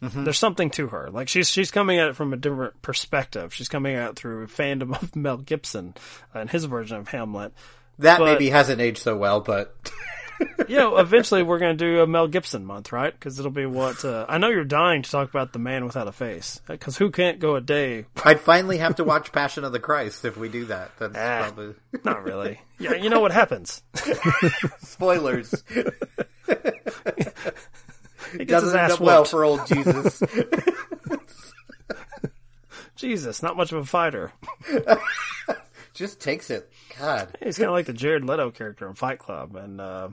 There's 0.00 0.38
something 0.38 0.70
to 0.70 0.88
her. 0.88 1.10
Like 1.10 1.28
she's 1.28 1.48
she's 1.50 1.70
coming 1.70 1.98
at 1.98 2.08
it 2.08 2.16
from 2.16 2.32
a 2.32 2.36
different 2.36 2.80
perspective. 2.82 3.52
She's 3.54 3.68
coming 3.68 3.94
at 3.96 4.10
it 4.10 4.16
through 4.16 4.46
fandom 4.46 5.00
of 5.00 5.14
Mel 5.16 5.36
Gibson 5.36 5.94
and 6.34 6.50
his 6.50 6.64
version 6.64 6.96
of 6.96 7.08
Hamlet. 7.08 7.52
That 7.98 8.18
But- 8.18 8.24
maybe 8.24 8.48
hasn't 8.50 8.80
aged 8.80 8.98
so 9.02 9.16
well, 9.16 9.40
but 9.40 9.74
You 10.68 10.76
know, 10.76 10.96
eventually 10.96 11.42
we're 11.42 11.58
going 11.58 11.76
to 11.76 11.84
do 11.84 12.00
a 12.00 12.06
Mel 12.06 12.26
Gibson 12.26 12.64
month, 12.64 12.92
right? 12.92 13.12
Because 13.12 13.38
it'll 13.38 13.50
be 13.50 13.66
what 13.66 14.02
uh, 14.06 14.24
I 14.26 14.38
know 14.38 14.48
you're 14.48 14.64
dying 14.64 15.02
to 15.02 15.10
talk 15.10 15.28
about 15.28 15.52
the 15.52 15.58
man 15.58 15.84
without 15.84 16.08
a 16.08 16.12
face. 16.12 16.62
Because 16.66 16.96
who 16.96 17.10
can't 17.10 17.38
go 17.40 17.56
a 17.56 17.60
day? 17.60 18.06
I'd 18.24 18.40
finally 18.40 18.78
have 18.78 18.96
to 18.96 19.04
watch 19.04 19.32
Passion 19.32 19.64
of 19.64 19.72
the 19.72 19.80
Christ 19.80 20.24
if 20.24 20.38
we 20.38 20.48
do 20.48 20.64
that. 20.66 20.92
That's 20.98 21.14
Ah. 21.14 21.40
probably 21.42 21.74
Not 22.06 22.24
really. 22.24 22.58
Yeah, 22.78 22.94
you 22.94 23.10
know 23.10 23.20
what 23.20 23.32
happens. 23.32 23.82
spoilers. 24.78 25.62
He 28.32 28.38
gets 28.38 28.50
Doesn't 28.62 28.78
end 28.78 28.92
up 28.92 29.00
well 29.00 29.24
for 29.24 29.44
old 29.44 29.66
Jesus. 29.66 30.22
Jesus, 32.96 33.42
not 33.42 33.56
much 33.56 33.72
of 33.72 33.78
a 33.78 33.84
fighter. 33.84 34.30
Just 35.94 36.20
takes 36.20 36.50
it. 36.50 36.70
God. 36.98 37.36
He's 37.42 37.56
kind 37.56 37.68
of 37.68 37.74
like 37.74 37.86
the 37.86 37.94
Jared 37.94 38.24
Leto 38.24 38.50
character 38.50 38.86
in 38.86 38.94
Fight 38.94 39.18
Club, 39.18 39.56
and 39.56 39.80
uh, 39.80 40.08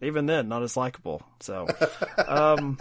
even 0.00 0.26
then, 0.26 0.48
not 0.48 0.62
as 0.62 0.76
likable. 0.76 1.22
So, 1.40 1.66
um, 2.28 2.78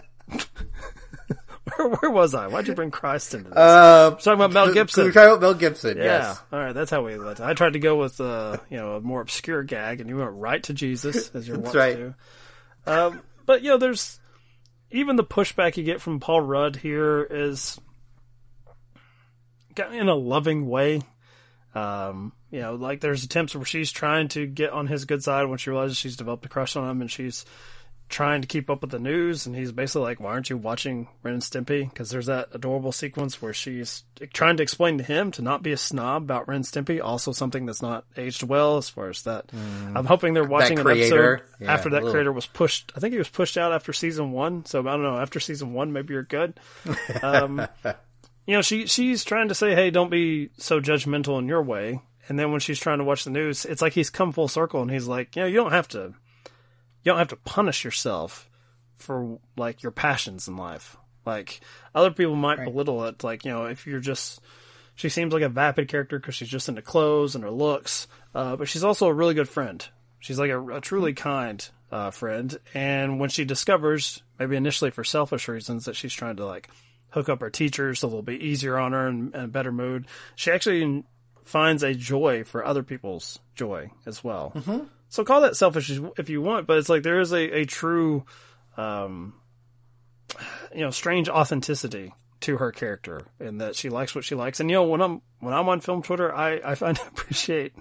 where, 1.76 1.90
where 1.90 2.12
was 2.12 2.36
I? 2.36 2.48
Why'd 2.48 2.68
you 2.68 2.76
bring 2.76 2.92
Christ 2.92 3.34
into 3.34 3.50
this? 3.50 3.58
Uh, 3.58 4.12
talking 4.12 4.34
about 4.34 4.54
Mel 4.54 4.72
Gibson. 4.72 5.04
We 5.04 5.10
were 5.10 5.14
talking 5.14 5.30
about 5.30 5.42
Mel 5.42 5.54
Gibson. 5.56 5.98
yeah. 5.98 6.04
Yes. 6.04 6.42
All 6.54 6.60
right, 6.60 6.74
that's 6.74 6.92
how 6.92 7.04
we 7.04 7.18
went. 7.18 7.42
I 7.42 7.56
tried 7.56 7.74
to 7.74 7.80
go 7.80 7.98
with 7.98 8.22
uh, 8.22 8.58
you 8.70 8.78
know 8.78 8.98
a 8.98 9.02
more 9.02 9.22
obscure 9.22 9.64
gag, 9.64 10.00
and 10.00 10.10
you 10.10 10.18
went 10.18 10.34
right 10.34 10.62
to 10.64 10.74
Jesus 10.74 11.32
as 11.34 11.48
you're 11.48 11.58
right. 11.58 11.98
to. 11.98 12.16
Um, 12.86 13.22
but 13.46 13.64
you 13.64 13.70
know, 13.70 13.78
there's 13.78 14.20
even 14.92 15.16
the 15.16 15.24
pushback 15.24 15.78
you 15.78 15.84
get 15.84 16.02
from 16.02 16.20
Paul 16.20 16.42
Rudd 16.42 16.76
here 16.76 17.24
is 17.24 17.80
in 19.92 20.10
a 20.10 20.16
loving 20.16 20.68
way. 20.68 21.02
Um, 21.76 22.34
you 22.50 22.60
know, 22.60 22.76
like 22.76 23.00
there's 23.00 23.24
attempts 23.24 23.56
where 23.56 23.66
she's 23.66 23.92
trying 23.92 24.28
to 24.30 24.48
get 24.48 24.72
on 24.72 24.88
his 24.88 25.06
good 25.06 25.24
side 25.24 25.46
when 25.46 25.60
she 25.60 25.70
realizes 25.70 25.98
she's 25.98 26.18
developed 26.18 26.46
a 26.46 26.50
crush 26.50 26.76
on 26.76 26.90
him, 26.90 27.02
and 27.02 27.12
she's 27.12 27.46
trying 28.10 28.42
to 28.42 28.48
keep 28.48 28.70
up 28.70 28.82
with 28.82 28.92
the 28.92 29.00
news. 29.00 29.46
And 29.46 29.56
he's 29.56 29.72
basically 29.72 30.02
like, 30.02 30.20
"Why 30.20 30.32
aren't 30.32 30.50
you 30.50 30.58
watching 30.58 31.08
Ren 31.24 31.36
and 31.36 31.44
Stimpy?" 31.44 31.90
Because 31.90 32.10
there's 32.10 32.26
that 32.26 32.50
adorable 32.52 32.92
sequence 32.92 33.42
where 33.42 33.54
she's 33.54 34.04
trying 34.34 34.58
to 34.58 34.64
explain 34.64 34.98
to 34.98 35.04
him 35.04 35.32
to 35.32 35.42
not 35.42 35.64
be 35.64 35.72
a 35.72 35.78
snob 35.78 36.24
about 36.24 36.48
Ren 36.48 36.58
and 36.58 36.66
Stimpy. 36.66 37.02
Also, 37.02 37.32
something 37.32 37.66
that's 37.66 37.82
not 37.82 38.06
aged 38.18 38.44
well 38.44 38.78
as 38.78 38.90
far 38.90 39.10
as 39.10 39.22
that. 39.24 39.52
I'm 39.54 40.06
hoping 40.06 40.34
they're 40.34 40.44
watching 40.44 40.80
an 40.80 40.86
creator. 40.86 41.36
episode 41.36 41.66
Yeah, 41.66 41.74
after 41.74 41.90
that 41.92 42.04
creator 42.04 42.32
was 42.32 42.46
pushed. 42.46 42.92
I 42.96 43.00
think 43.00 43.14
he 43.14 43.18
was 43.18 43.30
pushed 43.30 43.58
out 43.58 43.72
after 43.72 43.94
season 43.94 44.32
one. 44.32 44.66
So 44.66 44.80
I 44.82 44.84
don't 44.84 45.04
know. 45.04 45.18
After 45.18 45.40
season 45.40 45.74
one, 45.74 45.94
maybe 45.94 46.14
you're 46.14 46.24
good. 46.24 46.60
Um, 47.22 47.68
you 48.46 48.56
know, 48.56 48.62
she 48.62 48.88
she's 48.88 49.24
trying 49.24 49.50
to 49.50 49.56
say, 49.56 49.76
"Hey, 49.76 49.92
don't 49.92 50.10
be 50.10 50.50
so 50.58 50.80
judgmental 50.80 51.38
in 51.38 51.48
your 51.48 51.62
way." 51.62 52.02
And 52.30 52.38
then 52.38 52.52
when 52.52 52.60
she's 52.60 52.80
trying 52.80 53.00
to 53.00 53.04
watch 53.04 53.24
the 53.24 53.32
news, 53.32 53.66
it's 53.66 53.82
like 53.82 53.94
he's 53.94 54.12
come 54.12 54.32
full 54.32 54.48
circle 54.48 54.82
and 54.84 54.92
he's 54.92 55.08
like, 55.08 55.36
you 55.36 55.42
know, 55.42 55.48
you 55.48 55.56
don't 55.56 55.72
have 55.72 55.88
to, 55.90 56.14
you 57.10 57.14
don't 57.14 57.20
have 57.20 57.30
to 57.30 57.38
punish 57.38 57.84
yourself 57.84 58.48
for 58.98 59.40
like 59.58 59.82
your 59.82 59.92
passions 59.92 60.48
in 60.48 60.58
life. 60.58 60.96
Like 61.26 61.60
other 61.96 62.12
people 62.12 62.36
might 62.36 62.64
belittle 62.64 63.04
it. 63.06 63.24
Like, 63.24 63.46
you 63.46 63.52
know, 63.52 63.66
if 63.66 63.88
you're 63.88 64.00
just, 64.00 64.40
she 64.94 65.10
seems 65.10 65.34
like 65.34 65.42
a 65.42 65.50
vapid 65.50 65.88
character 65.88 66.20
because 66.20 66.36
she's 66.36 66.50
just 66.50 66.70
into 66.70 66.84
clothes 66.84 67.34
and 67.34 67.44
her 67.44 67.50
looks. 67.50 68.08
Uh, 68.36 68.56
but 68.58 68.68
she's 68.68 68.84
also 68.84 69.08
a 69.08 69.14
really 69.14 69.34
good 69.34 69.50
friend. 69.50 69.84
She's 70.20 70.38
like 70.38 70.52
a, 70.52 70.64
a 70.68 70.82
truly 70.82 71.14
kind 71.14 71.68
uh, 71.92 72.12
friend. 72.12 72.56
And 72.76 73.20
when 73.20 73.30
she 73.30 73.44
discovers, 73.44 74.22
maybe 74.38 74.56
initially 74.56 74.92
for 74.92 75.04
selfish 75.04 75.48
reasons, 75.48 75.86
that 75.86 75.96
she's 75.96 76.14
trying 76.14 76.36
to 76.36 76.46
like 76.46 76.70
hook 77.10 77.28
up 77.28 77.42
her 77.42 77.50
teachers 77.50 78.02
so 78.02 78.08
they'll 78.08 78.22
be 78.22 78.36
easier 78.36 78.78
on 78.78 78.92
her 78.92 79.08
and 79.08 79.34
in 79.34 79.42
a 79.46 79.48
better 79.48 79.72
mood, 79.72 80.06
she 80.36 80.52
actually 80.52 81.04
finds 81.44 81.82
a 81.82 81.96
joy 81.96 82.44
for 82.44 82.64
other 82.64 82.84
people's 82.84 83.40
joy 83.56 83.90
as 84.06 84.24
well. 84.24 84.52
Mm-hmm. 84.56 84.86
So 85.10 85.24
call 85.24 85.42
that 85.42 85.58
selfish 85.58 85.92
if 86.18 86.30
you 86.30 86.42
want, 86.42 86.68
but 86.68 86.78
it's 86.78 86.90
like 86.90 87.04
there 87.04 87.20
is 87.20 87.34
a, 87.34 87.62
a 87.62 87.66
true, 87.66 88.26
um, 88.78 89.34
you 90.74 90.82
know, 90.82 90.92
strange 90.92 91.30
authenticity 91.30 92.14
to 92.42 92.58
her 92.58 92.72
character 92.72 93.26
in 93.40 93.58
that 93.58 93.76
she 93.76 93.90
likes 93.90 94.16
what 94.16 94.24
she 94.24 94.36
likes. 94.36 94.60
And 94.60 94.70
you 94.70 94.76
know, 94.76 94.84
when 94.86 95.02
I'm 95.02 95.22
when 95.40 95.54
I'm 95.54 95.68
on 95.68 95.82
film 95.82 96.04
Twitter, 96.04 96.34
I 96.34 96.62
I 96.64 96.76
find 96.76 96.96
to 96.96 97.08
appreciate 97.08 97.74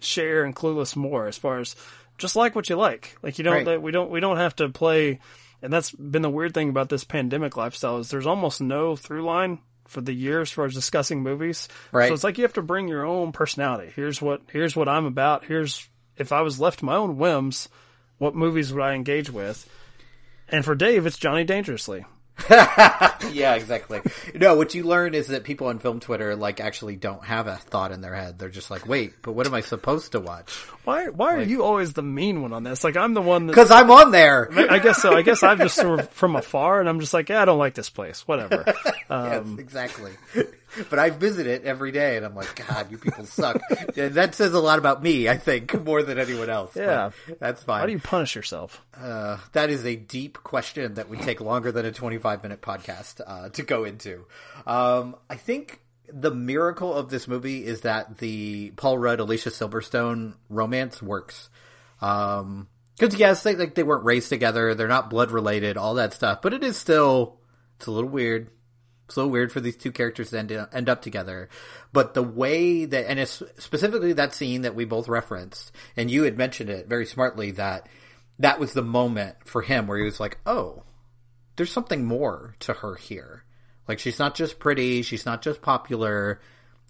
Cher 0.00 0.44
and 0.44 0.54
Clueless 0.54 0.94
more 0.94 1.26
as 1.26 1.38
far 1.38 1.58
as 1.58 1.74
just 2.18 2.36
like 2.36 2.54
what 2.54 2.68
you 2.68 2.76
like. 2.76 3.16
Like 3.22 3.38
you 3.38 3.44
don't 3.44 3.66
Right. 3.66 3.80
we 3.80 3.90
don't 3.90 4.10
we 4.10 4.20
don't 4.20 4.36
have 4.36 4.56
to 4.56 4.68
play. 4.68 5.20
And 5.62 5.72
that's 5.72 5.90
been 5.90 6.22
the 6.22 6.30
weird 6.30 6.52
thing 6.52 6.68
about 6.68 6.90
this 6.90 7.04
pandemic 7.04 7.56
lifestyle 7.56 7.98
is 7.98 8.10
there's 8.10 8.26
almost 8.26 8.60
no 8.60 8.94
through 8.94 9.24
line 9.24 9.58
for 9.88 10.02
the 10.02 10.12
year 10.12 10.42
as 10.42 10.50
far 10.50 10.66
as 10.66 10.74
discussing 10.74 11.22
movies. 11.22 11.68
Right. 11.92 12.08
So 12.08 12.14
it's 12.14 12.24
like 12.24 12.36
you 12.36 12.44
have 12.44 12.52
to 12.54 12.62
bring 12.62 12.88
your 12.88 13.06
own 13.06 13.32
personality. 13.32 13.90
Here's 13.96 14.20
what 14.20 14.42
here's 14.52 14.76
what 14.76 14.88
I'm 14.88 15.06
about. 15.06 15.44
Here's 15.44 15.88
if 16.16 16.32
I 16.32 16.42
was 16.42 16.60
left 16.60 16.80
to 16.80 16.84
my 16.84 16.96
own 16.96 17.18
whims, 17.18 17.68
what 18.18 18.34
movies 18.34 18.72
would 18.72 18.82
I 18.82 18.94
engage 18.94 19.30
with? 19.30 19.68
And 20.48 20.64
for 20.64 20.74
Dave, 20.74 21.06
it's 21.06 21.18
Johnny 21.18 21.44
Dangerously. 21.44 22.04
yeah, 22.50 23.54
exactly. 23.54 24.00
No, 24.34 24.56
what 24.56 24.74
you 24.74 24.84
learn 24.84 25.14
is 25.14 25.28
that 25.28 25.44
people 25.44 25.68
on 25.68 25.78
film 25.78 26.00
Twitter 26.00 26.36
like 26.36 26.60
actually 26.60 26.94
don't 26.94 27.24
have 27.24 27.46
a 27.46 27.56
thought 27.56 27.92
in 27.92 28.02
their 28.02 28.14
head. 28.14 28.38
They're 28.38 28.50
just 28.50 28.70
like, 28.70 28.86
wait, 28.86 29.14
but 29.22 29.32
what 29.32 29.46
am 29.46 29.54
I 29.54 29.62
supposed 29.62 30.12
to 30.12 30.20
watch? 30.20 30.52
Why 30.84 31.08
why 31.08 31.34
are 31.34 31.42
you 31.42 31.64
always 31.64 31.94
the 31.94 32.02
mean 32.02 32.42
one 32.42 32.52
on 32.52 32.62
this? 32.62 32.84
Like 32.84 32.96
I'm 32.96 33.14
the 33.14 33.22
one 33.22 33.46
that 33.46 33.52
Because 33.52 33.70
I'm 33.70 33.90
on 33.90 34.10
there. 34.10 34.50
I 34.70 34.78
guess 34.78 35.00
so. 35.00 35.14
I 35.14 35.22
guess 35.22 35.42
I'm 35.42 35.58
just 35.58 35.76
sort 35.76 35.98
of 35.98 36.10
from 36.10 36.36
afar, 36.36 36.78
and 36.78 36.88
I'm 36.88 37.00
just 37.00 37.14
like, 37.14 37.30
yeah, 37.30 37.40
I 37.40 37.46
don't 37.46 37.58
like 37.58 37.74
this 37.74 37.90
place. 37.90 38.28
Whatever. 38.28 38.64
yes, 38.74 39.04
um, 39.08 39.58
exactly. 39.58 40.12
But 40.90 40.98
I 40.98 41.10
visit 41.10 41.46
it 41.46 41.64
every 41.64 41.90
day, 41.90 42.16
and 42.16 42.24
I'm 42.24 42.34
like, 42.34 42.66
God, 42.66 42.90
you 42.90 42.98
people 42.98 43.24
suck. 43.24 43.60
and 43.96 44.14
that 44.14 44.34
says 44.34 44.52
a 44.52 44.60
lot 44.60 44.78
about 44.78 45.02
me, 45.02 45.28
I 45.28 45.36
think, 45.36 45.78
more 45.84 46.02
than 46.02 46.18
anyone 46.18 46.50
else. 46.50 46.76
Yeah. 46.76 47.10
that's 47.38 47.62
fine. 47.62 47.80
How 47.80 47.86
do 47.86 47.92
you 47.92 47.98
punish 47.98 48.34
yourself? 48.36 48.82
Uh, 48.96 49.38
that 49.52 49.70
is 49.70 49.84
a 49.84 49.96
deep 49.96 50.38
question 50.42 50.94
that 50.94 51.08
would 51.08 51.22
take 51.22 51.40
longer 51.40 51.72
than 51.72 51.86
a 51.86 51.92
25 51.92 52.42
minute 52.42 52.60
podcast 52.60 53.20
uh, 53.26 53.48
to 53.50 53.62
go 53.62 53.84
into. 53.84 54.26
Um, 54.66 55.16
I 55.28 55.36
think 55.36 55.80
the 56.12 56.30
miracle 56.30 56.94
of 56.94 57.08
this 57.08 57.26
movie 57.26 57.64
is 57.64 57.82
that 57.82 58.18
the 58.18 58.72
Paul 58.76 58.98
Rudd 58.98 59.20
Alicia 59.20 59.50
Silverstone 59.50 60.34
romance 60.48 61.02
works. 61.02 61.48
Um, 62.00 62.68
because 62.98 63.18
yes, 63.18 63.42
they 63.42 63.54
like 63.56 63.74
they 63.74 63.82
weren't 63.82 64.04
raised 64.04 64.28
together, 64.30 64.74
they're 64.74 64.88
not 64.88 65.10
blood 65.10 65.30
related, 65.30 65.76
all 65.76 65.94
that 65.94 66.14
stuff, 66.14 66.40
but 66.40 66.54
it 66.54 66.64
is 66.64 66.76
still 66.76 67.38
it's 67.76 67.86
a 67.86 67.90
little 67.90 68.08
weird. 68.08 68.50
A 69.08 69.20
little 69.20 69.30
weird 69.30 69.52
for 69.52 69.60
these 69.60 69.76
two 69.76 69.92
characters 69.92 70.30
to 70.30 70.38
end, 70.38 70.52
end 70.72 70.88
up 70.88 71.02
together. 71.02 71.48
But 71.92 72.14
the 72.14 72.22
way 72.22 72.84
that, 72.86 73.08
and 73.08 73.20
it's 73.20 73.42
specifically 73.58 74.12
that 74.14 74.34
scene 74.34 74.62
that 74.62 74.74
we 74.74 74.84
both 74.84 75.08
referenced, 75.08 75.70
and 75.96 76.10
you 76.10 76.24
had 76.24 76.36
mentioned 76.36 76.70
it 76.70 76.88
very 76.88 77.06
smartly 77.06 77.52
that 77.52 77.88
that 78.38 78.58
was 78.58 78.72
the 78.72 78.82
moment 78.82 79.36
for 79.44 79.62
him 79.62 79.86
where 79.86 79.98
he 79.98 80.04
was 80.04 80.20
like, 80.20 80.38
oh, 80.44 80.82
there's 81.56 81.72
something 81.72 82.04
more 82.04 82.54
to 82.60 82.72
her 82.72 82.96
here. 82.96 83.44
Like 83.88 83.98
she's 83.98 84.18
not 84.18 84.34
just 84.34 84.58
pretty, 84.58 85.02
she's 85.02 85.24
not 85.24 85.42
just 85.42 85.62
popular. 85.62 86.40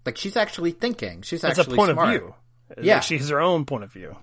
Like 0.05 0.17
she's 0.17 0.35
actually 0.35 0.71
thinking. 0.71 1.21
She's 1.21 1.43
a 1.43 1.49
actually 1.49 1.75
point 1.75 1.91
smart. 1.91 2.07
of 2.07 2.13
view. 2.13 2.35
Yeah. 2.81 2.95
Like, 2.95 3.03
she 3.03 3.17
has 3.17 3.29
her 3.29 3.39
own 3.39 3.65
point 3.65 3.83
of 3.83 3.93
view. 3.93 4.15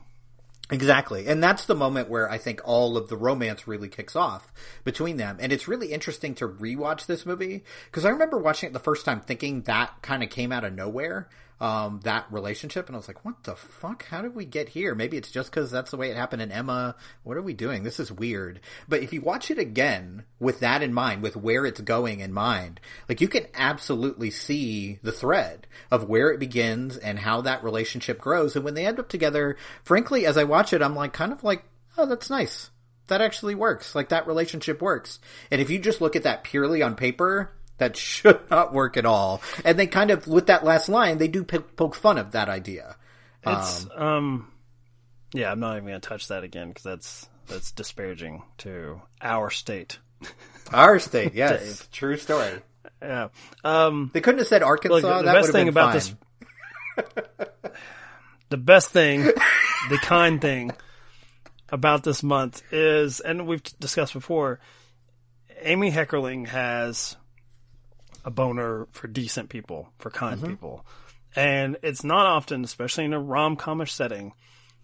Exactly. 0.71 1.27
And 1.27 1.43
that's 1.43 1.67
the 1.67 1.75
moment 1.75 2.09
where 2.09 2.31
I 2.31 2.39
think 2.39 2.63
all 2.65 2.97
of 2.97 3.09
the 3.09 3.17
romance 3.19 3.69
really 3.69 3.89
kicks 3.89 4.17
off 4.17 4.51
between 4.83 5.19
them. 5.19 5.37
And 5.41 5.53
it's 5.53 5.69
really 5.69 5.93
interesting 5.93 6.35
to 6.37 6.49
rewatch 6.49 7.07
this 7.07 7.27
movie 7.27 7.65
because 7.87 8.05
I 8.07 8.11
remember 8.11 8.39
watching 8.39 8.71
it 8.71 8.73
the 8.73 8.79
first 8.79 9.05
time 9.05 9.21
thinking 9.21 9.63
that 9.63 10.01
kind 10.01 10.23
of 10.23 10.31
came 10.31 10.53
out 10.53 10.65
of 10.65 10.73
nowhere. 10.73 11.29
Um, 11.61 12.01
that 12.03 12.27
relationship, 12.31 12.89
and 12.89 12.97
I 12.97 12.99
was 12.99 13.07
like, 13.07 13.25
"What 13.25 13.45
the 13.45 13.55
fuck? 13.55 14.07
How 14.07 14.23
did 14.23 14.35
we 14.35 14.45
get 14.45 14.71
here?" 14.71 14.95
Maybe 14.95 15.17
it's 15.17 15.31
just 15.31 15.51
because 15.51 15.71
that's 15.71 15.93
the 15.93 15.97
way 15.97 16.11
it 16.11 16.17
happened 16.17 16.43
in 16.43 16.51
Emma. 16.51 16.97
What 17.23 17.37
are 17.37 17.43
we 17.43 17.55
doing? 17.55 17.85
This 17.85 18.01
is 18.01 18.11
weird. 18.11 18.61
But 18.89 19.03
if 19.03 19.13
you 19.13 19.21
watch 19.21 19.51
it 19.51 19.59
again 19.59 20.25
with 20.41 20.61
that 20.61 20.83
in 20.83 20.93
mind, 20.93 21.23
with 21.23 21.37
where 21.37 21.65
it's 21.65 21.81
going 21.81 22.21
in 22.21 22.33
mind, 22.33 22.81
like 23.09 23.21
you 23.21 23.29
can 23.29 23.47
absolutely 23.55 24.31
see 24.31 24.99
the 25.03 25.13
thread 25.13 25.67
of 25.91 26.09
where 26.09 26.31
it 26.31 26.41
begins 26.41 26.97
and 26.97 27.21
how 27.21 27.41
that 27.43 27.63
relationship 27.63 28.21
grows. 28.21 28.57
And 28.57 28.65
when 28.65 28.75
they 28.75 28.87
end 28.87 28.99
up 28.99 29.09
together, 29.09 29.57
frankly, 29.85 30.27
as 30.27 30.37
I 30.37 30.45
watch 30.45 30.73
it, 30.73 30.83
I'm 30.83 30.97
like, 30.97 31.13
kind 31.13 31.33
of 31.33 31.45
like, 31.45 31.65
oh, 31.97 32.07
that's 32.07 32.31
nice. 32.31 32.71
That 33.09 33.21
actually 33.21 33.55
works. 33.55 33.95
Like 33.95 34.09
that 34.09 34.27
relationship 34.27 34.81
works. 34.81 35.19
And 35.51 35.61
if 35.61 35.71
you 35.71 35.79
just 35.79 36.01
look 36.01 36.17
at 36.17 36.23
that 36.25 36.45
purely 36.45 36.83
on 36.83 36.97
paper, 36.97 37.53
that 37.79 37.97
should 37.99 38.41
not 38.51 38.73
work 38.73 38.97
at 38.97 39.07
all. 39.07 39.43
And 39.65 39.79
they 39.79 39.87
kind 39.87 40.11
of, 40.11 40.27
with 40.27 40.47
that 40.47 40.65
last 40.65 40.89
line, 40.89 41.19
they 41.19 41.29
do 41.29 41.45
p- 41.45 41.59
poke 41.59 41.95
fun 41.95 42.19
of 42.19 42.33
that 42.33 42.49
idea. 42.49 42.97
It's 43.47 43.87
um, 43.95 44.51
yeah. 45.35 45.51
I'm 45.53 45.61
not 45.61 45.77
even 45.77 45.89
going 45.89 46.01
to 46.01 46.09
touch 46.09 46.29
that 46.29 46.45
again 46.45 46.69
because 46.69 46.83
that's 46.85 47.29
that's 47.47 47.73
disparaging 47.73 48.43
to 48.59 49.03
our 49.21 49.51
state. 49.51 49.99
Our 50.73 50.99
state, 50.99 51.35
yes, 51.35 51.61
Dave. 51.63 51.91
true 51.93 52.17
story. 52.17 52.63
Yeah. 53.03 53.29
Um, 53.63 54.11
They 54.15 54.23
couldn't 54.23 54.39
have 54.39 54.49
said 54.49 54.63
Arkansas. 54.63 54.95
look, 54.97 55.19
the 55.19 55.23
that 55.25 55.35
best 55.35 55.53
thing 55.53 55.69
about 55.69 55.93
fine. 55.93 56.17
this, 56.97 57.61
the 58.49 58.57
best 58.57 58.89
thing, 58.91 59.25
the 59.25 59.99
kind 60.01 60.41
thing 60.41 60.71
about 61.69 62.03
this 62.03 62.23
month 62.23 62.63
is, 62.73 63.21
and 63.21 63.47
we've 63.47 63.63
discussed 63.79 64.15
before, 64.15 64.61
Amy 65.61 65.91
Heckerling 65.91 66.47
has 66.49 67.17
a 68.25 68.31
boner 68.31 68.87
for 68.91 69.07
decent 69.09 69.49
people, 69.49 69.89
for 69.99 70.11
kind 70.11 70.39
Mm-hmm. 70.41 70.51
people. 70.51 70.87
And 71.37 71.77
it's 71.83 72.05
not 72.05 72.27
often, 72.27 72.63
especially 72.65 73.05
in 73.07 73.13
a 73.13 73.21
rom 73.21 73.57
comish 73.57 73.91
setting, 73.91 74.33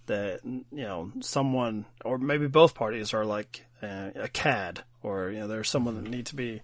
that, 0.07 0.40
you 0.44 0.64
know, 0.72 1.12
someone, 1.20 1.87
or 2.05 2.18
maybe 2.18 2.48
both 2.48 2.74
parties 2.74 3.14
are 3.14 3.24
like 3.24 3.64
uh, 3.83 4.11
a 4.16 4.29
cad, 4.29 4.83
or, 5.03 5.31
you 5.31 5.38
know, 5.38 5.46
there's 5.46 5.68
someone 5.70 5.94
that 6.03 6.11
need 6.11 6.26
to 6.26 6.35
be, 6.35 6.61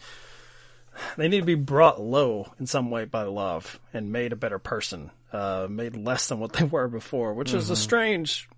they 1.17 1.29
need 1.29 1.41
to 1.41 1.47
be 1.47 1.55
brought 1.55 2.01
low 2.01 2.53
in 2.59 2.67
some 2.67 2.91
way 2.91 3.05
by 3.05 3.23
love 3.23 3.79
and 3.95 4.11
made 4.11 4.33
a 4.33 4.37
better 4.37 4.59
person, 4.59 5.13
uh, 5.33 5.69
made 5.71 5.95
less 5.97 6.27
than 6.27 6.41
what 6.41 6.53
they 6.55 6.65
were 6.73 6.89
before, 6.89 7.35
which 7.35 7.55
is 7.55 7.71
a 7.71 7.77
strange, 7.77 8.49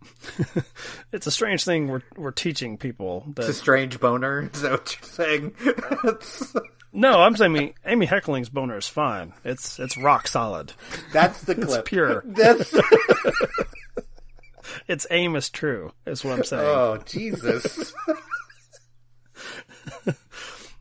it's 1.12 1.26
a 1.26 1.30
strange 1.30 1.62
thing 1.64 1.88
we're, 1.88 2.02
we're 2.16 2.30
teaching 2.30 2.78
people 2.78 3.24
that 3.34 3.42
It's 3.42 3.50
a 3.50 3.60
strange 3.60 4.00
boner. 4.00 4.48
Is 4.54 4.62
that 4.62 4.72
what 4.72 4.96
you're 4.98 5.10
saying? 5.10 5.54
No, 6.92 7.20
I'm 7.20 7.36
saying 7.36 7.54
Amy, 7.56 7.74
Amy 7.84 8.06
Heckerling's 8.06 8.48
boner 8.48 8.78
is 8.78 8.88
fine. 8.88 9.34
It's 9.44 9.78
it's 9.78 9.96
rock 9.98 10.26
solid. 10.26 10.72
That's 11.12 11.42
the 11.42 11.54
clip. 11.54 11.80
It's 11.80 11.88
pure. 11.88 12.22
That's 12.26 12.74
Its 14.88 15.06
aim 15.10 15.36
is 15.36 15.50
true. 15.50 15.92
Is 16.06 16.24
what 16.24 16.38
I'm 16.38 16.44
saying. 16.44 16.62
oh 16.64 16.98
Jesus. 17.06 17.92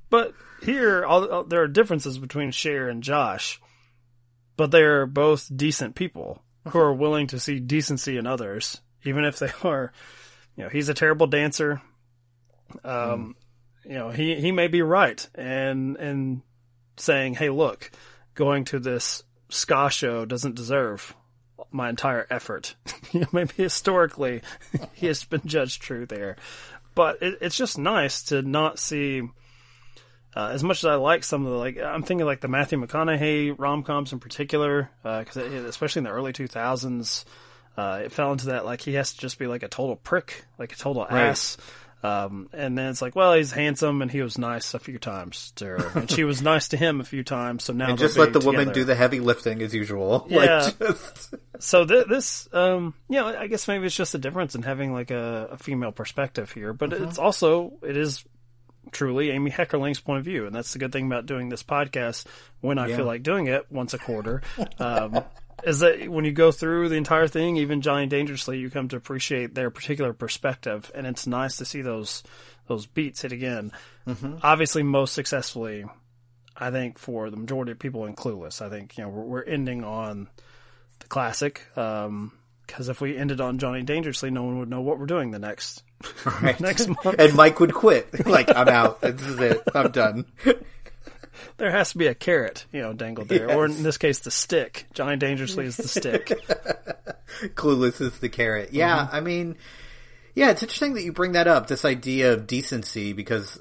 But 0.10 0.34
here, 0.64 1.06
all, 1.06 1.26
all- 1.30 1.44
there 1.44 1.62
are 1.64 1.68
differences 1.68 2.18
between 2.18 2.52
Cher 2.52 2.88
and 2.88 3.04
Josh, 3.04 3.60
but 4.56 4.72
they're 4.72 5.06
both 5.06 5.50
decent 5.56 5.96
people 5.96 6.42
who 6.70 6.80
are 6.80 6.94
willing 6.94 7.28
to 7.28 7.40
see 7.40 7.60
decency 7.60 8.18
in 8.18 8.26
others, 8.26 8.80
even 9.04 9.26
if 9.26 9.40
they 9.40 9.52
are. 9.64 9.92
You 10.56 10.64
know, 10.64 10.70
he's 10.70 10.90
a 10.90 10.94
terrible 10.94 11.28
dancer. 11.28 11.82
Um, 12.84 13.36
you 13.88 13.94
know, 13.94 14.10
he 14.10 14.36
he 14.36 14.52
may 14.52 14.68
be 14.68 14.82
right, 14.82 15.28
and 15.34 15.96
and 15.98 16.42
saying, 16.98 17.36
"Hey, 17.36 17.50
look, 17.50 17.90
going 18.36 18.66
to 18.66 18.80
this 18.80 19.24
ska 19.50 19.90
show 19.90 20.26
doesn't 20.26 20.56
deserve 20.56 21.16
my 21.72 21.90
entire 21.90 22.28
effort." 22.30 22.76
you 23.14 23.22
know, 23.22 23.28
maybe 23.32 23.54
historically, 23.56 24.42
he 24.94 25.08
has 25.08 25.24
been 25.24 25.42
judged 25.46 25.82
true 25.82 26.06
there, 26.06 26.36
but 26.96 27.22
it, 27.22 27.38
it's 27.42 27.56
just 27.56 27.78
nice 27.78 28.24
to 28.24 28.42
not 28.42 28.78
see. 28.78 29.22
Uh, 30.36 30.50
as 30.50 30.64
much 30.64 30.80
as 30.80 30.86
I 30.86 30.96
like 30.96 31.24
some 31.24 31.46
of 31.46 31.52
the 31.54 31.58
like, 31.58 31.80
I'm 31.80 32.04
thinking 32.04 32.28
like 32.28 32.42
the 32.42 32.48
Matthew 32.48 32.80
McConaughey 32.80 33.56
rom 33.58 33.82
coms 33.82 34.14
in 34.14 34.20
particular, 34.20 34.92
because 35.02 35.38
especially 35.38 36.02
in 36.02 36.04
the 36.04 36.12
early 36.12 36.32
2000s, 36.32 37.26
uh, 37.76 38.02
it 38.04 38.12
fell 38.12 38.34
into 38.34 38.48
that 38.48 38.64
like 38.64 38.82
he 38.82 38.94
has 38.96 39.14
to 39.14 39.20
just 39.20 39.40
be 39.40 39.48
like 39.48 39.64
a 39.64 39.68
total 39.68 39.96
prick, 39.96 40.46
like 40.60 40.74
a 40.74 40.76
total 40.76 41.08
ass. 41.08 41.58
Um, 42.04 42.48
and 42.54 42.78
then 42.78 42.90
it's 42.90 43.02
like, 43.02 43.16
well, 43.16 43.34
he's 43.34 43.52
handsome 43.52 44.02
and 44.04 44.12
he 44.12 44.22
was 44.22 44.38
nice 44.38 44.74
a 44.76 44.80
few 44.80 45.00
times 45.00 45.52
to 45.56 45.66
her, 45.66 46.00
and 46.00 46.10
she 46.12 46.24
was 46.24 46.42
nice 46.44 46.68
to 46.70 46.78
him 46.78 47.02
a 47.02 47.04
few 47.04 47.24
times. 47.24 47.64
So 47.64 47.74
now 47.74 47.96
just 47.96 48.18
let 48.18 48.34
the 48.34 48.40
woman 48.40 48.72
do 48.72 48.84
the 48.84 48.94
heavy 48.96 49.20
lifting 49.20 49.62
as 49.62 49.74
usual. 49.74 50.28
Yeah. 50.30 50.62
Like 50.62 50.78
just 50.80 51.34
So 51.60 51.86
th- 51.86 52.06
this, 52.08 52.48
um, 52.54 52.94
you 53.10 53.20
know, 53.20 53.28
I 53.28 53.48
guess 53.48 53.68
maybe 53.68 53.88
it's 53.88 53.96
just 53.96 54.14
a 54.14 54.20
difference 54.20 54.54
in 54.54 54.62
having 54.62 54.94
like 54.94 55.10
a, 55.10 55.50
a 55.54 55.58
female 55.58 55.92
perspective 55.92 56.52
here, 56.52 56.72
but 56.74 56.92
Mm-hmm. 56.92 57.04
it's 57.06 57.18
also 57.18 57.74
it 57.82 57.98
is 57.98 58.24
truly 58.92 59.32
Amy 59.32 59.50
Heckerling's 59.52 60.00
point 60.00 60.20
of 60.20 60.26
view, 60.26 60.46
and 60.46 60.56
that's 60.56 60.72
the 60.74 60.80
good 60.80 60.92
thing 60.94 61.08
about 61.08 61.26
doing 61.26 61.50
this 61.50 61.64
podcast 61.64 62.26
when 62.62 62.78
I 62.78 62.88
Yeah. 62.88 62.98
feel 62.98 63.06
like 63.06 63.24
doing 63.24 63.48
it 63.48 63.66
once 63.72 63.94
a 63.94 63.98
quarter. 63.98 64.42
Um, 64.80 65.24
is 65.64 65.80
that 65.80 66.10
when 66.10 66.26
you 66.26 66.32
go 66.32 66.52
through 66.52 66.90
the 66.90 66.96
entire 66.96 67.28
thing, 67.28 67.58
even 67.58 67.82
Johnny 67.82 68.06
Dangerously, 68.06 68.60
you 68.60 68.70
come 68.70 68.88
to 68.90 68.98
appreciate 68.98 69.56
their 69.56 69.70
particular 69.70 70.14
perspective, 70.14 70.92
and 70.94 71.08
it's 71.08 71.28
nice 71.28 71.58
to 71.58 71.66
see 71.66 71.82
those 71.82 72.24
those 72.68 72.86
beats 72.86 73.22
hit 73.22 73.32
again. 73.32 73.72
Mm-hmm. 74.06 74.38
Obviously, 74.44 74.84
most 74.84 75.14
successfully, 75.14 75.86
I 76.56 76.72
think 76.72 77.00
for 77.00 77.30
the 77.30 77.38
majority 77.38 77.72
of 77.72 77.80
people 77.80 78.06
in 78.06 78.16
Clueless, 78.16 78.62
I 78.62 78.70
think 78.70 78.98
you 78.98 79.04
know 79.04 79.10
we're, 79.10 79.24
we're 79.24 79.44
ending 79.44 79.84
on 79.84 80.30
the 81.00 81.08
classic. 81.08 81.64
Because 81.74 82.90
if 82.90 83.00
we 83.00 83.18
ended 83.18 83.40
on 83.40 83.60
Johnny 83.60 83.84
Dangerously, 83.84 84.30
no 84.30 84.44
one 84.44 84.60
would 84.60 84.70
know 84.70 84.82
what 84.82 85.00
we're 85.00 85.06
doing 85.06 85.32
the 85.32 85.40
next 85.40 85.84
right. 86.42 86.60
next 86.60 86.88
month. 86.88 87.16
and 87.18 87.34
Mike 87.36 87.60
would 87.60 87.74
quit. 87.74 88.26
like 88.28 88.56
I'm 88.56 88.68
out. 88.68 89.02
This 89.02 89.22
is 89.22 89.40
it. 89.40 89.64
I'm 89.74 89.92
done. 89.92 90.26
There 91.58 91.72
has 91.72 91.92
to 91.92 91.98
be 91.98 92.08
a 92.08 92.16
carrot, 92.16 92.66
you 92.72 92.82
know, 92.82 92.94
dangled 92.94 93.30
there, 93.30 93.52
or 93.52 93.66
in 93.66 93.82
this 93.84 93.98
case, 93.98 94.20
the 94.20 94.32
stick. 94.32 94.86
Johnny 94.94 95.18
Dangerously 95.18 95.66
is 95.66 95.76
the 95.78 95.88
stick. 95.88 96.28
Clueless 97.56 98.00
is 98.00 98.20
the 98.20 98.30
carrot. 98.30 98.74
Yeah, 98.74 98.98
Mm-hmm. 98.98 99.16
I 99.16 99.20
mean, 99.22 99.58
yeah, 100.36 100.52
it's 100.52 100.62
interesting 100.62 100.94
that 100.94 101.04
you 101.04 101.12
bring 101.12 101.32
that 101.32 101.48
up. 101.48 101.68
This 101.68 101.84
idea 101.84 102.34
of 102.34 102.46
decency 102.46 103.14
because 103.14 103.60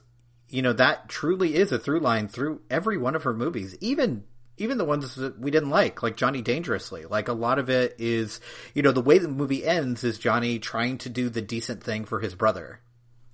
you 0.48 0.60
know 0.60 0.74
that 0.74 1.08
truly 1.08 1.54
is 1.54 1.72
a 1.72 1.78
through 1.78 2.00
line 2.00 2.28
through 2.28 2.60
every 2.70 2.98
one 2.98 3.16
of 3.16 3.24
her 3.24 3.34
movies, 3.34 3.76
even. 3.80 4.24
Even 4.58 4.78
the 4.78 4.86
ones 4.86 5.16
that 5.16 5.38
we 5.38 5.50
didn't 5.50 5.68
like, 5.68 6.02
like 6.02 6.16
Johnny 6.16 6.40
Dangerously, 6.40 7.04
like 7.04 7.28
a 7.28 7.34
lot 7.34 7.58
of 7.58 7.68
it 7.68 7.94
is, 7.98 8.40
you 8.72 8.80
know, 8.80 8.90
the 8.90 9.02
way 9.02 9.18
the 9.18 9.28
movie 9.28 9.62
ends 9.62 10.02
is 10.02 10.18
Johnny 10.18 10.58
trying 10.58 10.96
to 10.96 11.10
do 11.10 11.28
the 11.28 11.42
decent 11.42 11.84
thing 11.84 12.06
for 12.06 12.20
his 12.20 12.34
brother. 12.34 12.80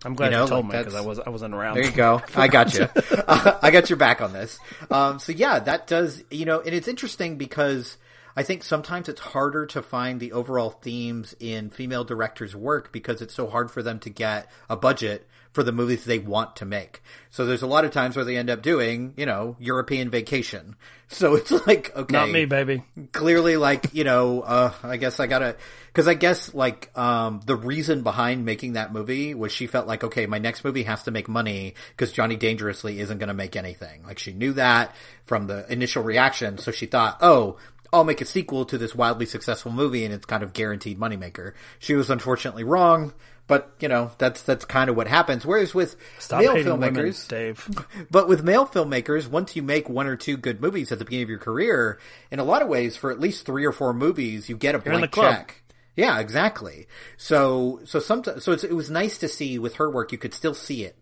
I'm 0.04 0.14
glad 0.14 0.32
you, 0.32 0.40
You 0.40 0.46
told 0.46 0.66
like 0.66 0.72
me 0.72 0.78
because 0.78 0.94
I 0.94 1.00
was 1.00 1.18
I 1.18 1.30
wasn't 1.30 1.54
around. 1.54 1.76
There 1.76 1.84
you 1.84 1.92
go. 1.92 2.22
I 2.34 2.48
got 2.48 2.74
you. 2.74 2.88
Uh, 2.94 3.58
I 3.62 3.70
got 3.70 3.88
your 3.90 3.96
back 3.96 4.20
on 4.20 4.32
this. 4.32 4.58
Um, 4.90 5.18
so 5.18 5.32
yeah, 5.32 5.60
that 5.60 5.86
does, 5.86 6.22
you 6.30 6.44
know, 6.44 6.60
and 6.60 6.74
it's 6.74 6.88
interesting 6.88 7.36
because 7.36 7.96
I 8.36 8.42
think 8.42 8.62
sometimes 8.62 9.08
it's 9.08 9.20
harder 9.20 9.66
to 9.66 9.82
find 9.82 10.18
the 10.18 10.32
overall 10.32 10.70
themes 10.70 11.34
in 11.38 11.70
female 11.70 12.04
directors' 12.04 12.56
work 12.56 12.92
because 12.92 13.22
it's 13.22 13.34
so 13.34 13.48
hard 13.48 13.70
for 13.70 13.82
them 13.82 13.98
to 14.00 14.10
get 14.10 14.50
a 14.68 14.76
budget 14.76 15.28
for 15.52 15.62
the 15.62 15.72
movies 15.72 16.04
they 16.04 16.18
want 16.18 16.56
to 16.56 16.64
make. 16.64 17.02
So 17.30 17.46
there's 17.46 17.62
a 17.62 17.66
lot 17.66 17.84
of 17.84 17.90
times 17.90 18.16
where 18.16 18.24
they 18.24 18.36
end 18.36 18.50
up 18.50 18.62
doing, 18.62 19.14
you 19.16 19.26
know, 19.26 19.56
European 19.58 20.10
vacation. 20.10 20.76
So 21.12 21.34
it's 21.34 21.50
like, 21.66 21.94
okay. 21.94 22.10
Not 22.10 22.30
me, 22.30 22.46
baby. 22.46 22.82
clearly 23.12 23.58
like 23.58 23.92
you 23.92 24.02
know 24.02 24.40
uh 24.40 24.72
i 24.82 24.96
guess 24.96 25.20
i 25.20 25.26
gotta 25.26 25.56
because 25.88 26.08
i 26.08 26.14
guess 26.14 26.54
like 26.54 26.90
um 26.96 27.42
the 27.44 27.54
reason 27.54 28.02
behind 28.02 28.46
making 28.46 28.72
that 28.74 28.94
movie 28.94 29.34
was 29.34 29.52
she 29.52 29.66
felt 29.66 29.86
like 29.86 30.02
okay 30.04 30.24
my 30.24 30.38
next 30.38 30.64
movie 30.64 30.84
has 30.84 31.02
to 31.02 31.10
make 31.10 31.28
money 31.28 31.74
because 31.90 32.12
johnny 32.12 32.36
dangerously 32.36 32.98
isn't 32.98 33.18
gonna 33.18 33.34
make 33.34 33.56
anything 33.56 34.02
like 34.04 34.18
she 34.18 34.32
knew 34.32 34.54
that 34.54 34.96
from 35.26 35.48
the 35.48 35.70
initial 35.70 36.02
reaction 36.02 36.56
so 36.56 36.70
she 36.70 36.86
thought 36.86 37.18
oh 37.20 37.58
I'll 37.92 38.04
make 38.04 38.22
a 38.22 38.24
sequel 38.24 38.64
to 38.66 38.78
this 38.78 38.94
wildly 38.94 39.26
successful 39.26 39.70
movie 39.70 40.06
and 40.06 40.14
it's 40.14 40.24
kind 40.24 40.42
of 40.42 40.54
guaranteed 40.54 40.98
moneymaker. 40.98 41.52
She 41.78 41.92
was 41.94 42.08
unfortunately 42.08 42.64
wrong, 42.64 43.12
but 43.52 43.70
you 43.80 43.88
know, 43.88 44.10
that's, 44.16 44.40
that's 44.40 44.64
kind 44.64 44.88
of 44.88 44.96
what 44.96 45.08
happens. 45.08 45.44
Whereas 45.44 45.74
with 45.74 45.96
Stop 46.18 46.40
male 46.40 46.54
hating 46.54 46.72
women, 46.72 46.94
filmmakers, 46.94 47.28
Dave. 47.28 47.68
but 48.10 48.26
with 48.26 48.42
male 48.42 48.66
filmmakers, 48.66 49.28
once 49.28 49.54
you 49.54 49.62
make 49.62 49.90
one 49.90 50.06
or 50.06 50.16
two 50.16 50.38
good 50.38 50.62
movies 50.62 50.90
at 50.90 50.98
the 50.98 51.04
beginning 51.04 51.24
of 51.24 51.28
your 51.28 51.38
career, 51.38 51.98
in 52.30 52.38
a 52.38 52.44
lot 52.44 52.62
of 52.62 52.68
ways, 52.68 52.96
for 52.96 53.10
at 53.10 53.20
least 53.20 53.44
three 53.44 53.66
or 53.66 53.72
four 53.72 53.92
movies, 53.92 54.48
you 54.48 54.56
get 54.56 54.74
a 54.74 54.78
the 54.78 54.84
blank 54.88 55.12
check. 55.12 55.62
Yeah, 55.96 56.18
exactly. 56.18 56.86
So, 57.18 57.80
so 57.84 58.00
sometimes, 58.00 58.42
so 58.42 58.52
it's, 58.52 58.64
it 58.64 58.72
was 58.72 58.90
nice 58.90 59.18
to 59.18 59.28
see 59.28 59.58
with 59.58 59.74
her 59.74 59.90
work, 59.90 60.12
you 60.12 60.16
could 60.16 60.32
still 60.32 60.54
see 60.54 60.84
it. 60.84 60.96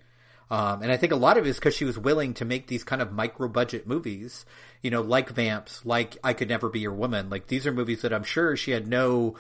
Um, 0.50 0.82
and 0.82 0.90
I 0.90 0.96
think 0.96 1.12
a 1.12 1.16
lot 1.16 1.38
of 1.38 1.46
it 1.46 1.50
is 1.50 1.56
because 1.56 1.76
she 1.76 1.84
was 1.84 1.96
willing 1.96 2.34
to 2.34 2.44
make 2.44 2.66
these 2.66 2.82
kind 2.82 3.00
of 3.00 3.12
micro 3.12 3.46
budget 3.46 3.86
movies, 3.86 4.44
you 4.82 4.90
know, 4.90 5.02
like 5.02 5.30
Vamps, 5.30 5.86
like 5.86 6.16
I 6.24 6.32
Could 6.32 6.48
Never 6.48 6.68
Be 6.68 6.80
Your 6.80 6.94
Woman. 6.94 7.30
Like 7.30 7.46
these 7.46 7.64
are 7.68 7.72
movies 7.72 8.02
that 8.02 8.12
I'm 8.12 8.24
sure 8.24 8.56
she 8.56 8.72
had 8.72 8.88
no, 8.88 9.36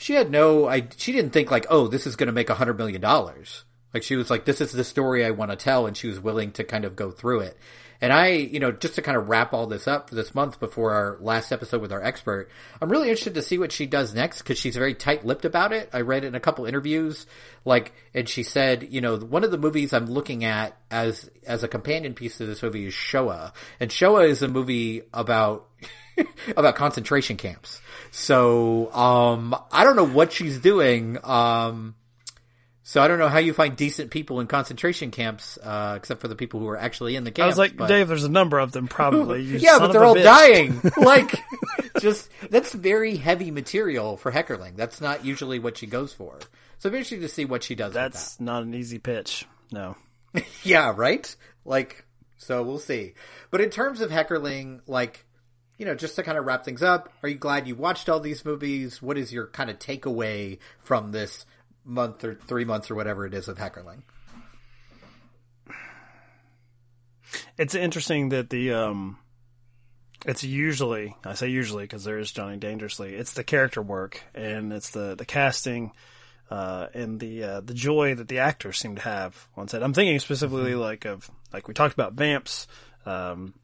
she 0.00 0.14
had 0.14 0.30
no, 0.30 0.66
I, 0.66 0.88
she 0.96 1.12
didn't 1.12 1.32
think 1.32 1.50
like, 1.50 1.66
oh, 1.68 1.86
this 1.86 2.06
is 2.06 2.16
going 2.16 2.28
to 2.28 2.32
make 2.32 2.48
a 2.48 2.54
hundred 2.54 2.78
million 2.78 3.02
dollars. 3.02 3.64
Like 3.92 4.02
she 4.02 4.16
was 4.16 4.30
like, 4.30 4.46
this 4.46 4.62
is 4.62 4.72
the 4.72 4.82
story 4.82 5.26
I 5.26 5.30
want 5.30 5.50
to 5.50 5.58
tell, 5.58 5.86
and 5.86 5.94
she 5.94 6.06
was 6.06 6.18
willing 6.18 6.52
to 6.52 6.64
kind 6.64 6.86
of 6.86 6.96
go 6.96 7.10
through 7.10 7.40
it. 7.40 7.58
And 8.00 8.10
I, 8.10 8.28
you 8.28 8.60
know, 8.60 8.72
just 8.72 8.94
to 8.94 9.02
kind 9.02 9.18
of 9.18 9.28
wrap 9.28 9.52
all 9.52 9.66
this 9.66 9.86
up 9.86 10.08
for 10.08 10.14
this 10.14 10.34
month 10.34 10.58
before 10.58 10.92
our 10.92 11.18
last 11.20 11.52
episode 11.52 11.82
with 11.82 11.92
our 11.92 12.02
expert, 12.02 12.48
I'm 12.80 12.88
really 12.90 13.10
interested 13.10 13.34
to 13.34 13.42
see 13.42 13.58
what 13.58 13.72
she 13.72 13.84
does 13.84 14.14
next 14.14 14.38
because 14.38 14.56
she's 14.56 14.74
very 14.74 14.94
tight-lipped 14.94 15.44
about 15.44 15.74
it. 15.74 15.90
I 15.92 16.00
read 16.00 16.24
in 16.24 16.34
a 16.34 16.40
couple 16.40 16.64
interviews, 16.64 17.26
like, 17.66 17.92
and 18.14 18.26
she 18.26 18.42
said, 18.42 18.88
you 18.90 19.02
know, 19.02 19.18
one 19.18 19.44
of 19.44 19.50
the 19.50 19.58
movies 19.58 19.92
I'm 19.92 20.06
looking 20.06 20.44
at 20.44 20.78
as 20.90 21.28
as 21.46 21.62
a 21.62 21.68
companion 21.68 22.14
piece 22.14 22.38
to 22.38 22.46
this 22.46 22.62
movie 22.62 22.86
is 22.86 22.94
Shoah, 22.94 23.52
and 23.78 23.92
Shoah 23.92 24.24
is 24.24 24.40
a 24.40 24.48
movie 24.48 25.02
about 25.12 25.68
about 26.56 26.74
concentration 26.74 27.36
camps. 27.36 27.80
So, 28.10 28.92
um, 28.92 29.54
I 29.70 29.84
don't 29.84 29.96
know 29.96 30.06
what 30.06 30.32
she's 30.32 30.58
doing. 30.58 31.18
Um, 31.22 31.94
so 32.90 33.00
I 33.00 33.06
don't 33.06 33.20
know 33.20 33.28
how 33.28 33.38
you 33.38 33.52
find 33.52 33.76
decent 33.76 34.10
people 34.10 34.40
in 34.40 34.48
concentration 34.48 35.12
camps, 35.12 35.56
uh, 35.62 35.94
except 35.96 36.20
for 36.20 36.26
the 36.26 36.34
people 36.34 36.58
who 36.58 36.68
are 36.70 36.76
actually 36.76 37.14
in 37.14 37.22
the 37.22 37.30
camp. 37.30 37.44
I 37.44 37.46
was 37.46 37.56
like, 37.56 37.76
but- 37.76 37.86
Dave, 37.86 38.08
there's 38.08 38.24
a 38.24 38.28
number 38.28 38.58
of 38.58 38.72
them 38.72 38.88
probably. 38.88 39.42
Yeah, 39.60 39.78
but 39.78 39.92
they're 39.92 40.02
all 40.02 40.16
bitch. 40.16 40.24
dying. 40.24 40.80
like, 40.96 41.36
just 42.00 42.28
that's 42.50 42.72
very 42.72 43.14
heavy 43.14 43.52
material 43.52 44.16
for 44.16 44.32
Heckerling. 44.32 44.74
That's 44.74 45.00
not 45.00 45.24
usually 45.24 45.60
what 45.60 45.78
she 45.78 45.86
goes 45.86 46.12
for. 46.12 46.36
So 46.78 46.88
I'm 46.88 46.94
interested 46.96 47.20
to 47.20 47.28
see 47.28 47.44
what 47.44 47.62
she 47.62 47.76
does. 47.76 47.94
That's 47.94 48.40
not 48.40 48.64
an 48.64 48.74
easy 48.74 48.98
pitch. 48.98 49.46
No. 49.70 49.96
yeah, 50.64 50.92
right. 50.96 51.32
Like, 51.64 52.04
so 52.38 52.62
we'll 52.64 52.80
see. 52.80 53.14
But 53.52 53.60
in 53.60 53.70
terms 53.70 54.00
of 54.00 54.10
Heckerling, 54.10 54.80
like, 54.88 55.24
you 55.80 55.86
know, 55.86 55.94
just 55.94 56.14
to 56.16 56.22
kind 56.22 56.36
of 56.36 56.44
wrap 56.44 56.62
things 56.62 56.82
up, 56.82 57.10
are 57.22 57.28
you 57.30 57.36
glad 57.36 57.66
you 57.66 57.74
watched 57.74 58.10
all 58.10 58.20
these 58.20 58.44
movies? 58.44 59.00
What 59.00 59.16
is 59.16 59.32
your 59.32 59.46
kind 59.46 59.70
of 59.70 59.78
takeaway 59.78 60.58
from 60.78 61.10
this 61.10 61.46
month 61.86 62.22
or 62.22 62.34
three 62.34 62.66
months 62.66 62.90
or 62.90 62.94
whatever 62.94 63.24
it 63.24 63.32
is 63.32 63.48
of 63.48 63.56
Heckerling? 63.56 64.02
It's 67.56 67.74
interesting 67.74 68.28
that 68.28 68.50
the 68.50 68.74
um, 68.74 69.16
it's 70.26 70.44
usually 70.44 71.16
I 71.24 71.32
say 71.32 71.48
usually 71.48 71.84
because 71.84 72.04
there 72.04 72.18
is 72.18 72.30
Johnny 72.30 72.58
Dangerously. 72.58 73.14
It's 73.14 73.32
the 73.32 73.42
character 73.42 73.80
work 73.80 74.22
and 74.34 74.74
it's 74.74 74.90
the 74.90 75.14
the 75.14 75.24
casting. 75.24 75.92
Uh, 76.50 76.88
and 76.94 77.20
the 77.20 77.44
uh, 77.44 77.60
the 77.60 77.74
joy 77.74 78.12
that 78.12 78.26
the 78.26 78.40
actors 78.40 78.76
seem 78.76 78.96
to 78.96 79.02
have 79.02 79.46
on 79.56 79.68
set. 79.68 79.84
I'm 79.84 79.94
thinking 79.94 80.18
specifically 80.18 80.74
like 80.74 81.04
of 81.06 81.30
like 81.52 81.68
we 81.68 81.74
talked 81.74 81.94
about 81.94 82.14
Vamps, 82.14 82.66
um, 83.06 83.54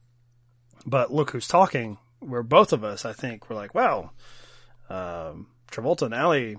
but 0.85 1.13
look 1.13 1.31
who's 1.31 1.49
talking. 1.49 1.97
Where 2.27 2.43
both 2.43 2.73
of 2.73 2.83
us, 2.83 3.05
I 3.05 3.13
think, 3.13 3.49
were 3.49 3.55
like, 3.55 3.73
wow, 3.73 4.11
um, 4.89 5.47
Travolta 5.71 6.03
and 6.03 6.13
Alley 6.13 6.57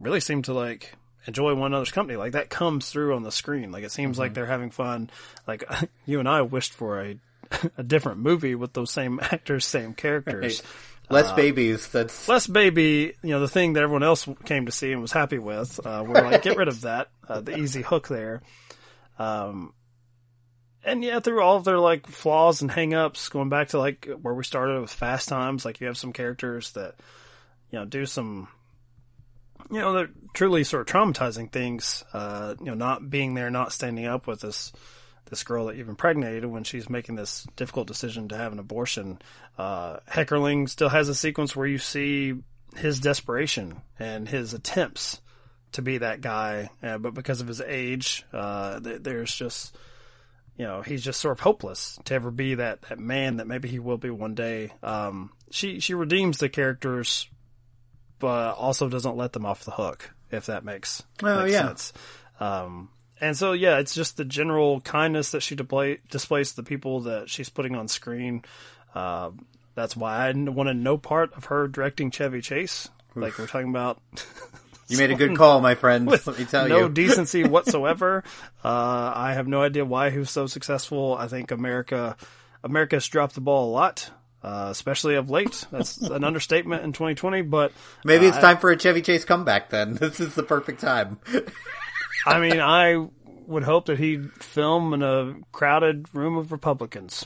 really 0.00 0.20
seem 0.20 0.42
to 0.42 0.52
like 0.52 0.94
enjoy 1.26 1.54
one 1.54 1.72
another's 1.72 1.92
company. 1.92 2.16
Like 2.16 2.32
that 2.32 2.50
comes 2.50 2.90
through 2.90 3.14
on 3.14 3.22
the 3.22 3.32
screen. 3.32 3.72
Like 3.72 3.84
it 3.84 3.92
seems 3.92 4.18
like 4.18 4.34
they're 4.34 4.46
having 4.46 4.70
fun. 4.70 5.10
Like 5.46 5.64
you 6.06 6.18
and 6.18 6.28
I 6.28 6.42
wished 6.42 6.74
for 6.74 7.00
a 7.00 7.16
a 7.78 7.82
different 7.82 8.20
movie 8.20 8.54
with 8.54 8.72
those 8.72 8.90
same 8.90 9.20
actors, 9.22 9.64
same 9.64 9.94
characters. 9.94 10.62
Less 11.10 11.32
babies. 11.32 11.88
That's 11.88 12.26
Less 12.26 12.46
baby, 12.46 13.12
you 13.22 13.30
know, 13.30 13.40
the 13.40 13.48
thing 13.48 13.74
that 13.74 13.82
everyone 13.82 14.02
else 14.02 14.26
came 14.46 14.64
to 14.66 14.72
see 14.72 14.92
and 14.92 15.02
was 15.02 15.12
happy 15.12 15.38
with. 15.38 15.78
Uh, 15.84 16.04
we're 16.06 16.22
like, 16.22 16.42
get 16.42 16.56
rid 16.56 16.68
of 16.68 16.82
that, 16.82 17.10
uh, 17.28 17.40
the 17.42 17.58
easy 17.58 17.82
hook 17.82 18.08
there. 18.08 18.40
Um, 19.18 19.74
and 20.84 21.02
yeah, 21.04 21.20
through 21.20 21.42
all 21.42 21.56
of 21.56 21.64
their 21.64 21.78
like 21.78 22.06
flaws 22.06 22.62
and 22.62 22.70
hang-ups, 22.70 23.28
going 23.28 23.48
back 23.48 23.68
to 23.68 23.78
like 23.78 24.08
where 24.20 24.34
we 24.34 24.44
started 24.44 24.80
with 24.80 24.92
Fast 24.92 25.28
Times, 25.28 25.64
like 25.64 25.80
you 25.80 25.86
have 25.86 25.98
some 25.98 26.12
characters 26.12 26.72
that, 26.72 26.96
you 27.70 27.78
know, 27.78 27.84
do 27.84 28.06
some, 28.06 28.48
you 29.70 29.78
know, 29.78 29.92
they're 29.92 30.10
truly 30.34 30.64
sort 30.64 30.88
of 30.88 30.94
traumatizing 30.94 31.50
things. 31.50 32.04
Uh, 32.12 32.54
you 32.58 32.66
know, 32.66 32.74
not 32.74 33.08
being 33.08 33.34
there, 33.34 33.50
not 33.50 33.72
standing 33.72 34.06
up 34.06 34.26
with 34.26 34.40
this, 34.40 34.72
this 35.30 35.44
girl 35.44 35.66
that 35.66 35.76
you've 35.76 35.88
impregnated 35.88 36.44
when 36.44 36.64
she's 36.64 36.90
making 36.90 37.14
this 37.14 37.46
difficult 37.56 37.86
decision 37.86 38.28
to 38.28 38.36
have 38.36 38.52
an 38.52 38.58
abortion. 38.58 39.20
Uh, 39.56 39.98
Heckerling 40.08 40.68
still 40.68 40.88
has 40.88 41.08
a 41.08 41.14
sequence 41.14 41.54
where 41.56 41.66
you 41.66 41.78
see 41.78 42.34
his 42.76 43.00
desperation 43.00 43.80
and 43.98 44.28
his 44.28 44.52
attempts 44.52 45.20
to 45.72 45.82
be 45.82 45.98
that 45.98 46.20
guy, 46.20 46.68
uh, 46.82 46.98
but 46.98 47.14
because 47.14 47.40
of 47.40 47.48
his 47.48 47.60
age, 47.62 48.24
uh, 48.32 48.78
th- 48.80 49.02
there's 49.02 49.34
just, 49.34 49.74
you 50.56 50.66
know, 50.66 50.82
he's 50.82 51.02
just 51.02 51.20
sort 51.20 51.32
of 51.32 51.40
hopeless 51.40 51.98
to 52.04 52.14
ever 52.14 52.30
be 52.30 52.56
that, 52.56 52.82
that 52.82 52.98
man 52.98 53.36
that 53.38 53.46
maybe 53.46 53.68
he 53.68 53.78
will 53.78 53.98
be 53.98 54.10
one 54.10 54.34
day. 54.34 54.72
Um, 54.82 55.30
she, 55.50 55.80
she 55.80 55.94
redeems 55.94 56.38
the 56.38 56.48
characters, 56.48 57.28
but 58.18 58.52
also 58.52 58.88
doesn't 58.88 59.16
let 59.16 59.32
them 59.32 59.46
off 59.46 59.64
the 59.64 59.70
hook, 59.72 60.10
if 60.30 60.46
that 60.46 60.64
makes, 60.64 61.02
Oh, 61.22 61.40
makes 61.42 61.52
yeah. 61.52 61.66
sense. 61.68 61.92
Um, 62.40 62.90
and 63.20 63.36
so, 63.36 63.52
yeah, 63.52 63.78
it's 63.78 63.94
just 63.94 64.16
the 64.16 64.24
general 64.24 64.80
kindness 64.80 65.30
that 65.30 65.40
she 65.42 65.54
display, 65.54 65.98
displays 66.10 66.50
to 66.50 66.56
the 66.56 66.62
people 66.64 67.00
that 67.02 67.28
she's 67.30 67.48
putting 67.48 67.74
on 67.76 67.88
screen. 67.88 68.44
Uh, 68.94 69.30
that's 69.74 69.96
why 69.96 70.28
I 70.28 70.32
wanted 70.32 70.76
no 70.76 70.98
part 70.98 71.32
of 71.34 71.46
her 71.46 71.66
directing 71.68 72.10
Chevy 72.10 72.40
Chase. 72.42 72.88
Like 73.14 73.38
we're 73.38 73.46
talking 73.46 73.68
about 73.70 74.00
You 74.88 74.98
made 74.98 75.10
a 75.10 75.14
good 75.14 75.36
call, 75.36 75.60
my 75.60 75.74
friend. 75.74 76.06
Let 76.06 76.38
me 76.38 76.44
tell 76.44 76.68
no 76.68 76.80
you. 76.80 76.88
decency 76.92 77.44
whatsoever. 77.44 78.24
Uh, 78.64 79.12
I 79.14 79.32
have 79.34 79.48
no 79.48 79.62
idea 79.62 79.84
why 79.84 80.10
he 80.10 80.18
was 80.18 80.30
so 80.30 80.46
successful. 80.46 81.16
I 81.18 81.28
think 81.28 81.50
America, 81.50 82.16
America's 82.62 83.06
dropped 83.06 83.34
the 83.34 83.40
ball 83.40 83.70
a 83.70 83.72
lot, 83.72 84.10
uh, 84.42 84.68
especially 84.70 85.14
of 85.14 85.30
late. 85.30 85.66
That's 85.70 85.98
an 85.98 86.24
understatement 86.24 86.84
in 86.84 86.92
2020. 86.92 87.42
But 87.42 87.72
Maybe 88.04 88.26
it's 88.26 88.36
uh, 88.36 88.40
time 88.40 88.58
for 88.58 88.70
a 88.70 88.78
Chevy 88.78 89.02
Chase 89.02 89.24
comeback. 89.24 89.70
Then 89.70 89.94
this 90.00 90.20
is 90.20 90.34
the 90.34 90.42
perfect 90.42 90.80
time. 90.80 91.18
I 92.26 92.38
mean, 92.40 92.60
I 92.60 93.06
would 93.46 93.62
hope 93.64 93.86
that 93.86 93.98
he'd 93.98 94.32
film 94.32 94.94
in 94.94 95.02
a 95.02 95.34
crowded 95.52 96.06
room 96.14 96.36
of 96.36 96.52
Republicans. 96.52 97.24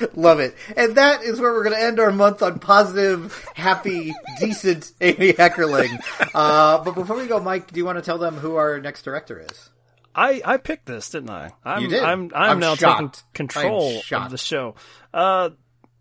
Love 0.14 0.40
it. 0.40 0.54
And 0.76 0.96
that 0.96 1.22
is 1.22 1.40
where 1.40 1.52
we're 1.52 1.64
going 1.64 1.76
to 1.76 1.82
end 1.82 2.00
our 2.00 2.10
month 2.12 2.42
on 2.42 2.58
positive, 2.58 3.44
happy, 3.54 4.14
decent 4.40 4.92
Amy 5.00 5.32
Heckerling. 5.32 6.00
Uh, 6.34 6.82
but 6.84 6.94
before 6.94 7.16
we 7.16 7.26
go, 7.26 7.40
Mike, 7.40 7.72
do 7.72 7.78
you 7.78 7.84
want 7.84 7.98
to 7.98 8.02
tell 8.02 8.18
them 8.18 8.36
who 8.36 8.56
our 8.56 8.80
next 8.80 9.02
director 9.02 9.40
is? 9.40 9.70
I, 10.14 10.40
I 10.44 10.56
picked 10.56 10.86
this, 10.86 11.10
didn't 11.10 11.30
I? 11.30 11.52
I'm, 11.64 11.82
You 11.82 11.88
did. 11.88 12.02
I'm, 12.02 12.30
I'm, 12.34 12.50
I'm 12.52 12.58
now 12.58 12.74
shocked. 12.74 13.24
taking 13.34 13.48
control 13.48 14.00
of 14.12 14.30
the 14.30 14.38
show. 14.38 14.74
Uh, 15.12 15.50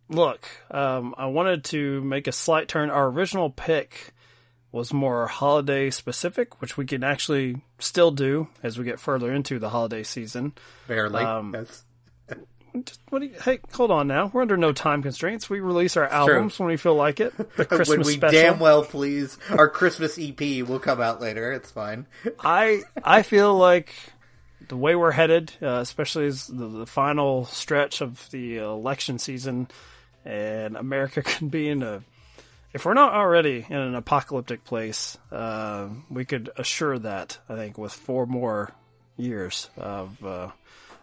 look, 0.10 0.48
um, 0.72 1.16
I 1.18 1.26
wanted 1.28 1.66
to 1.66 2.02
make 2.02 2.28
a 2.28 2.32
slight 2.32 2.68
turn. 2.68 2.90
Our 2.90 3.08
original 3.08 3.50
pick 3.50 4.14
was 4.72 4.92
more 4.92 5.26
holiday 5.28 5.90
specific, 5.90 6.60
which 6.60 6.76
we 6.76 6.86
can 6.86 7.02
actually 7.02 7.62
still 7.80 8.12
do 8.12 8.50
as 8.62 8.78
we 8.78 8.84
get 8.84 9.00
further 9.00 9.32
into 9.32 9.58
the 9.58 9.70
holiday 9.70 10.04
season. 10.04 10.54
Barely. 10.88 11.24
Um, 11.24 11.52
That's- 11.54 11.85
Just, 12.84 13.00
what 13.10 13.20
do 13.20 13.28
you, 13.28 13.36
hey, 13.40 13.60
hold 13.74 13.92
on 13.92 14.08
now. 14.08 14.30
We're 14.34 14.42
under 14.42 14.58
no 14.58 14.74
time 14.74 15.02
constraints. 15.02 15.50
We 15.50 15.60
release 15.60 15.98
our 15.98 16.08
albums 16.08 16.60
when 16.60 16.68
we 16.68 16.78
feel 16.78 16.96
like 16.96 17.20
it. 17.20 17.36
The 17.38 17.44
Christmas 17.66 17.90
when 17.90 18.02
we 18.02 18.14
special. 18.14 18.42
damn 18.42 18.60
well 18.60 18.84
please. 18.84 19.38
Our 19.50 19.70
Christmas 19.70 20.20
EP 20.20 20.68
will 20.68 20.80
come 20.80 21.02
out 21.02 21.22
later. 21.22 21.52
It's 21.52 21.72
fine. 21.72 22.06
I 22.40 22.84
I 23.04 23.22
feel 23.22 23.56
like 23.56 23.94
the 24.68 24.78
way 24.78 24.96
we're 24.96 25.12
headed, 25.12 25.54
uh, 25.62 25.80
especially 25.82 26.28
as 26.28 26.48
the, 26.48 26.68
the 26.68 26.86
final 26.86 27.46
stretch 27.46 28.02
of 28.02 28.30
the 28.32 28.58
election 28.58 29.20
season, 29.20 29.68
and 30.24 30.76
America 30.76 31.22
can 31.24 31.50
be 31.50 31.70
in 31.70 31.84
a 31.84 32.04
if 32.74 32.84
we're 32.84 32.94
not 32.94 33.14
already 33.14 33.66
in 33.70 33.78
an 33.78 33.96
apocalyptic 33.96 34.66
place, 34.66 35.18
uh, 35.32 35.88
we 36.10 36.26
could 36.26 36.50
assure 36.58 37.00
that 37.00 37.40
I 37.48 37.56
think 37.56 37.78
with 37.78 37.94
four 37.94 38.26
more 38.26 38.74
years 39.16 39.70
of 39.78 40.24
uh, 40.26 40.50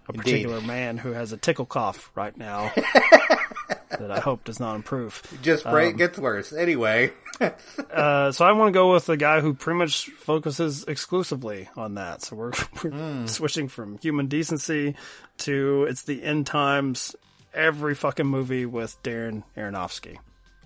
a 0.09 0.13
particular 0.13 0.61
man 0.61 0.99
who 0.99 1.13
has 1.13 1.33
a 1.33 1.37
tickle 1.37 1.67
cough 1.67 2.11
right 2.15 2.37
now 2.37 2.73
that 3.91 4.11
I 4.11 4.21
hope 4.21 4.45
does 4.45 4.59
not 4.61 4.75
improve. 4.77 5.23
Just 5.43 5.65
pray 5.65 5.87
Um, 5.87 5.95
it 5.95 5.97
gets 5.97 6.19
worse. 6.19 6.53
Anyway. 6.53 7.13
Uh, 7.91 8.31
so 8.31 8.45
I 8.45 8.53
want 8.53 8.69
to 8.69 8.73
go 8.73 8.93
with 8.93 9.07
the 9.07 9.17
guy 9.17 9.41
who 9.41 9.53
pretty 9.53 9.77
much 9.77 10.11
focuses 10.11 10.85
exclusively 10.85 11.69
on 11.77 11.95
that. 11.95 12.23
So 12.23 12.37
we're, 12.37 12.53
we're 12.85 13.27
switching 13.27 13.67
from 13.67 13.99
human 13.99 14.29
decency 14.29 14.95
to 15.39 15.85
it's 15.89 16.05
the 16.05 16.23
end 16.23 16.47
times. 16.47 17.17
Every 17.53 17.97
fucking 17.97 18.27
movie 18.27 18.65
with 18.65 19.03
Darren 19.03 19.43
Aronofsky. 19.57 20.19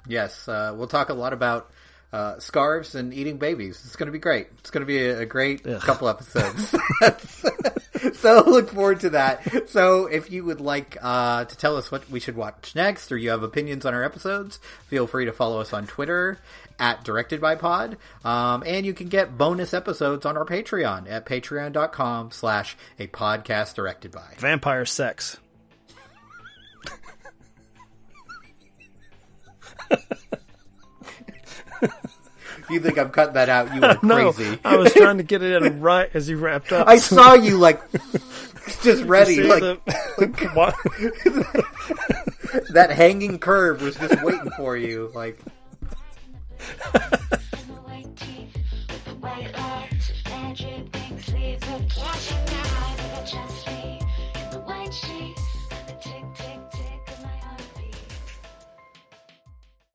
Yes, 0.07 0.47
uh, 0.49 0.75
we'll 0.77 0.87
talk 0.87 1.09
a 1.09 1.15
lot 1.15 1.33
about 1.33 1.71
uh, 2.13 2.39
scarves 2.41 2.95
and 2.95 3.15
eating 3.15 3.39
babies. 3.39 3.83
It's 3.87 3.97
going 3.97 4.07
to 4.09 4.13
be 4.13 4.19
great. 4.19 4.49
It's 4.59 4.71
going 4.71 4.83
to 4.83 4.87
be 4.87 5.07
a, 5.07 5.21
a 5.21 5.27
great 5.27 5.65
couple 5.81 6.09
episodes. 6.09 6.75
so 8.15 8.43
look 8.47 8.71
forward 8.71 9.01
to 9.01 9.11
that. 9.11 9.69
So 9.69 10.07
if 10.07 10.31
you 10.31 10.45
would 10.45 10.61
like 10.61 10.97
uh, 11.01 11.45
to 11.45 11.57
tell 11.57 11.77
us 11.77 11.91
what 11.91 12.09
we 12.11 12.21
should 12.21 12.37
watch 12.37 12.75
next, 12.75 13.11
or 13.13 13.17
you 13.17 13.31
have 13.31 13.43
opinions 13.43 13.85
on 13.87 13.95
our 13.95 14.05
episodes, 14.05 14.59
feel 14.87 15.07
free 15.07 15.25
to 15.25 15.33
follow 15.33 15.61
us 15.61 15.73
on 15.73 15.87
Twitter 15.87 16.39
at 16.79 17.05
Directed 17.05 17.41
by 17.41 17.55
Pod, 17.55 17.97
um, 18.25 18.63
and 18.67 18.85
you 18.85 18.93
can 18.93 19.09
get 19.09 19.39
bonus 19.39 19.73
episodes 19.73 20.27
on 20.27 20.37
our 20.37 20.45
Patreon 20.45 21.11
at 21.11 21.25
patreon.com 21.25 22.31
slash 22.31 22.77
a 22.99 23.07
podcast 23.07 23.75
directed 23.75 24.13
by. 24.13 24.35
Vampire 24.39 24.85
sex. 24.85 25.39
If 32.67 32.71
you 32.71 32.81
think 32.81 32.99
I'm 32.99 33.11
cutting 33.11 33.35
that 33.35 33.49
out, 33.49 33.73
you 33.75 33.83
are 33.83 33.99
No, 34.03 34.33
crazy. 34.33 34.59
I 34.65 34.77
was 34.77 34.93
trying 34.93 35.19
to 35.19 35.23
get 35.23 35.43
it 35.43 35.63
in 35.63 35.81
right 35.81 36.11
as 36.15 36.29
you 36.29 36.37
wrapped 36.39 36.73
up. 36.73 36.89
I 36.89 36.99
saw 36.99 37.35
you 37.35 37.59
like 37.59 37.81
just 38.83 39.05
ready, 39.05 39.37
See 39.37 39.43
like 39.45 39.61
the- 39.61 40.51
what? 40.55 40.75
that 42.71 42.91
hanging 42.91 43.39
curve 43.39 43.83
was 43.83 43.95
just 43.97 44.23
waiting 44.25 44.51
for 44.57 44.77
you. 44.77 45.11
Like 45.15 45.39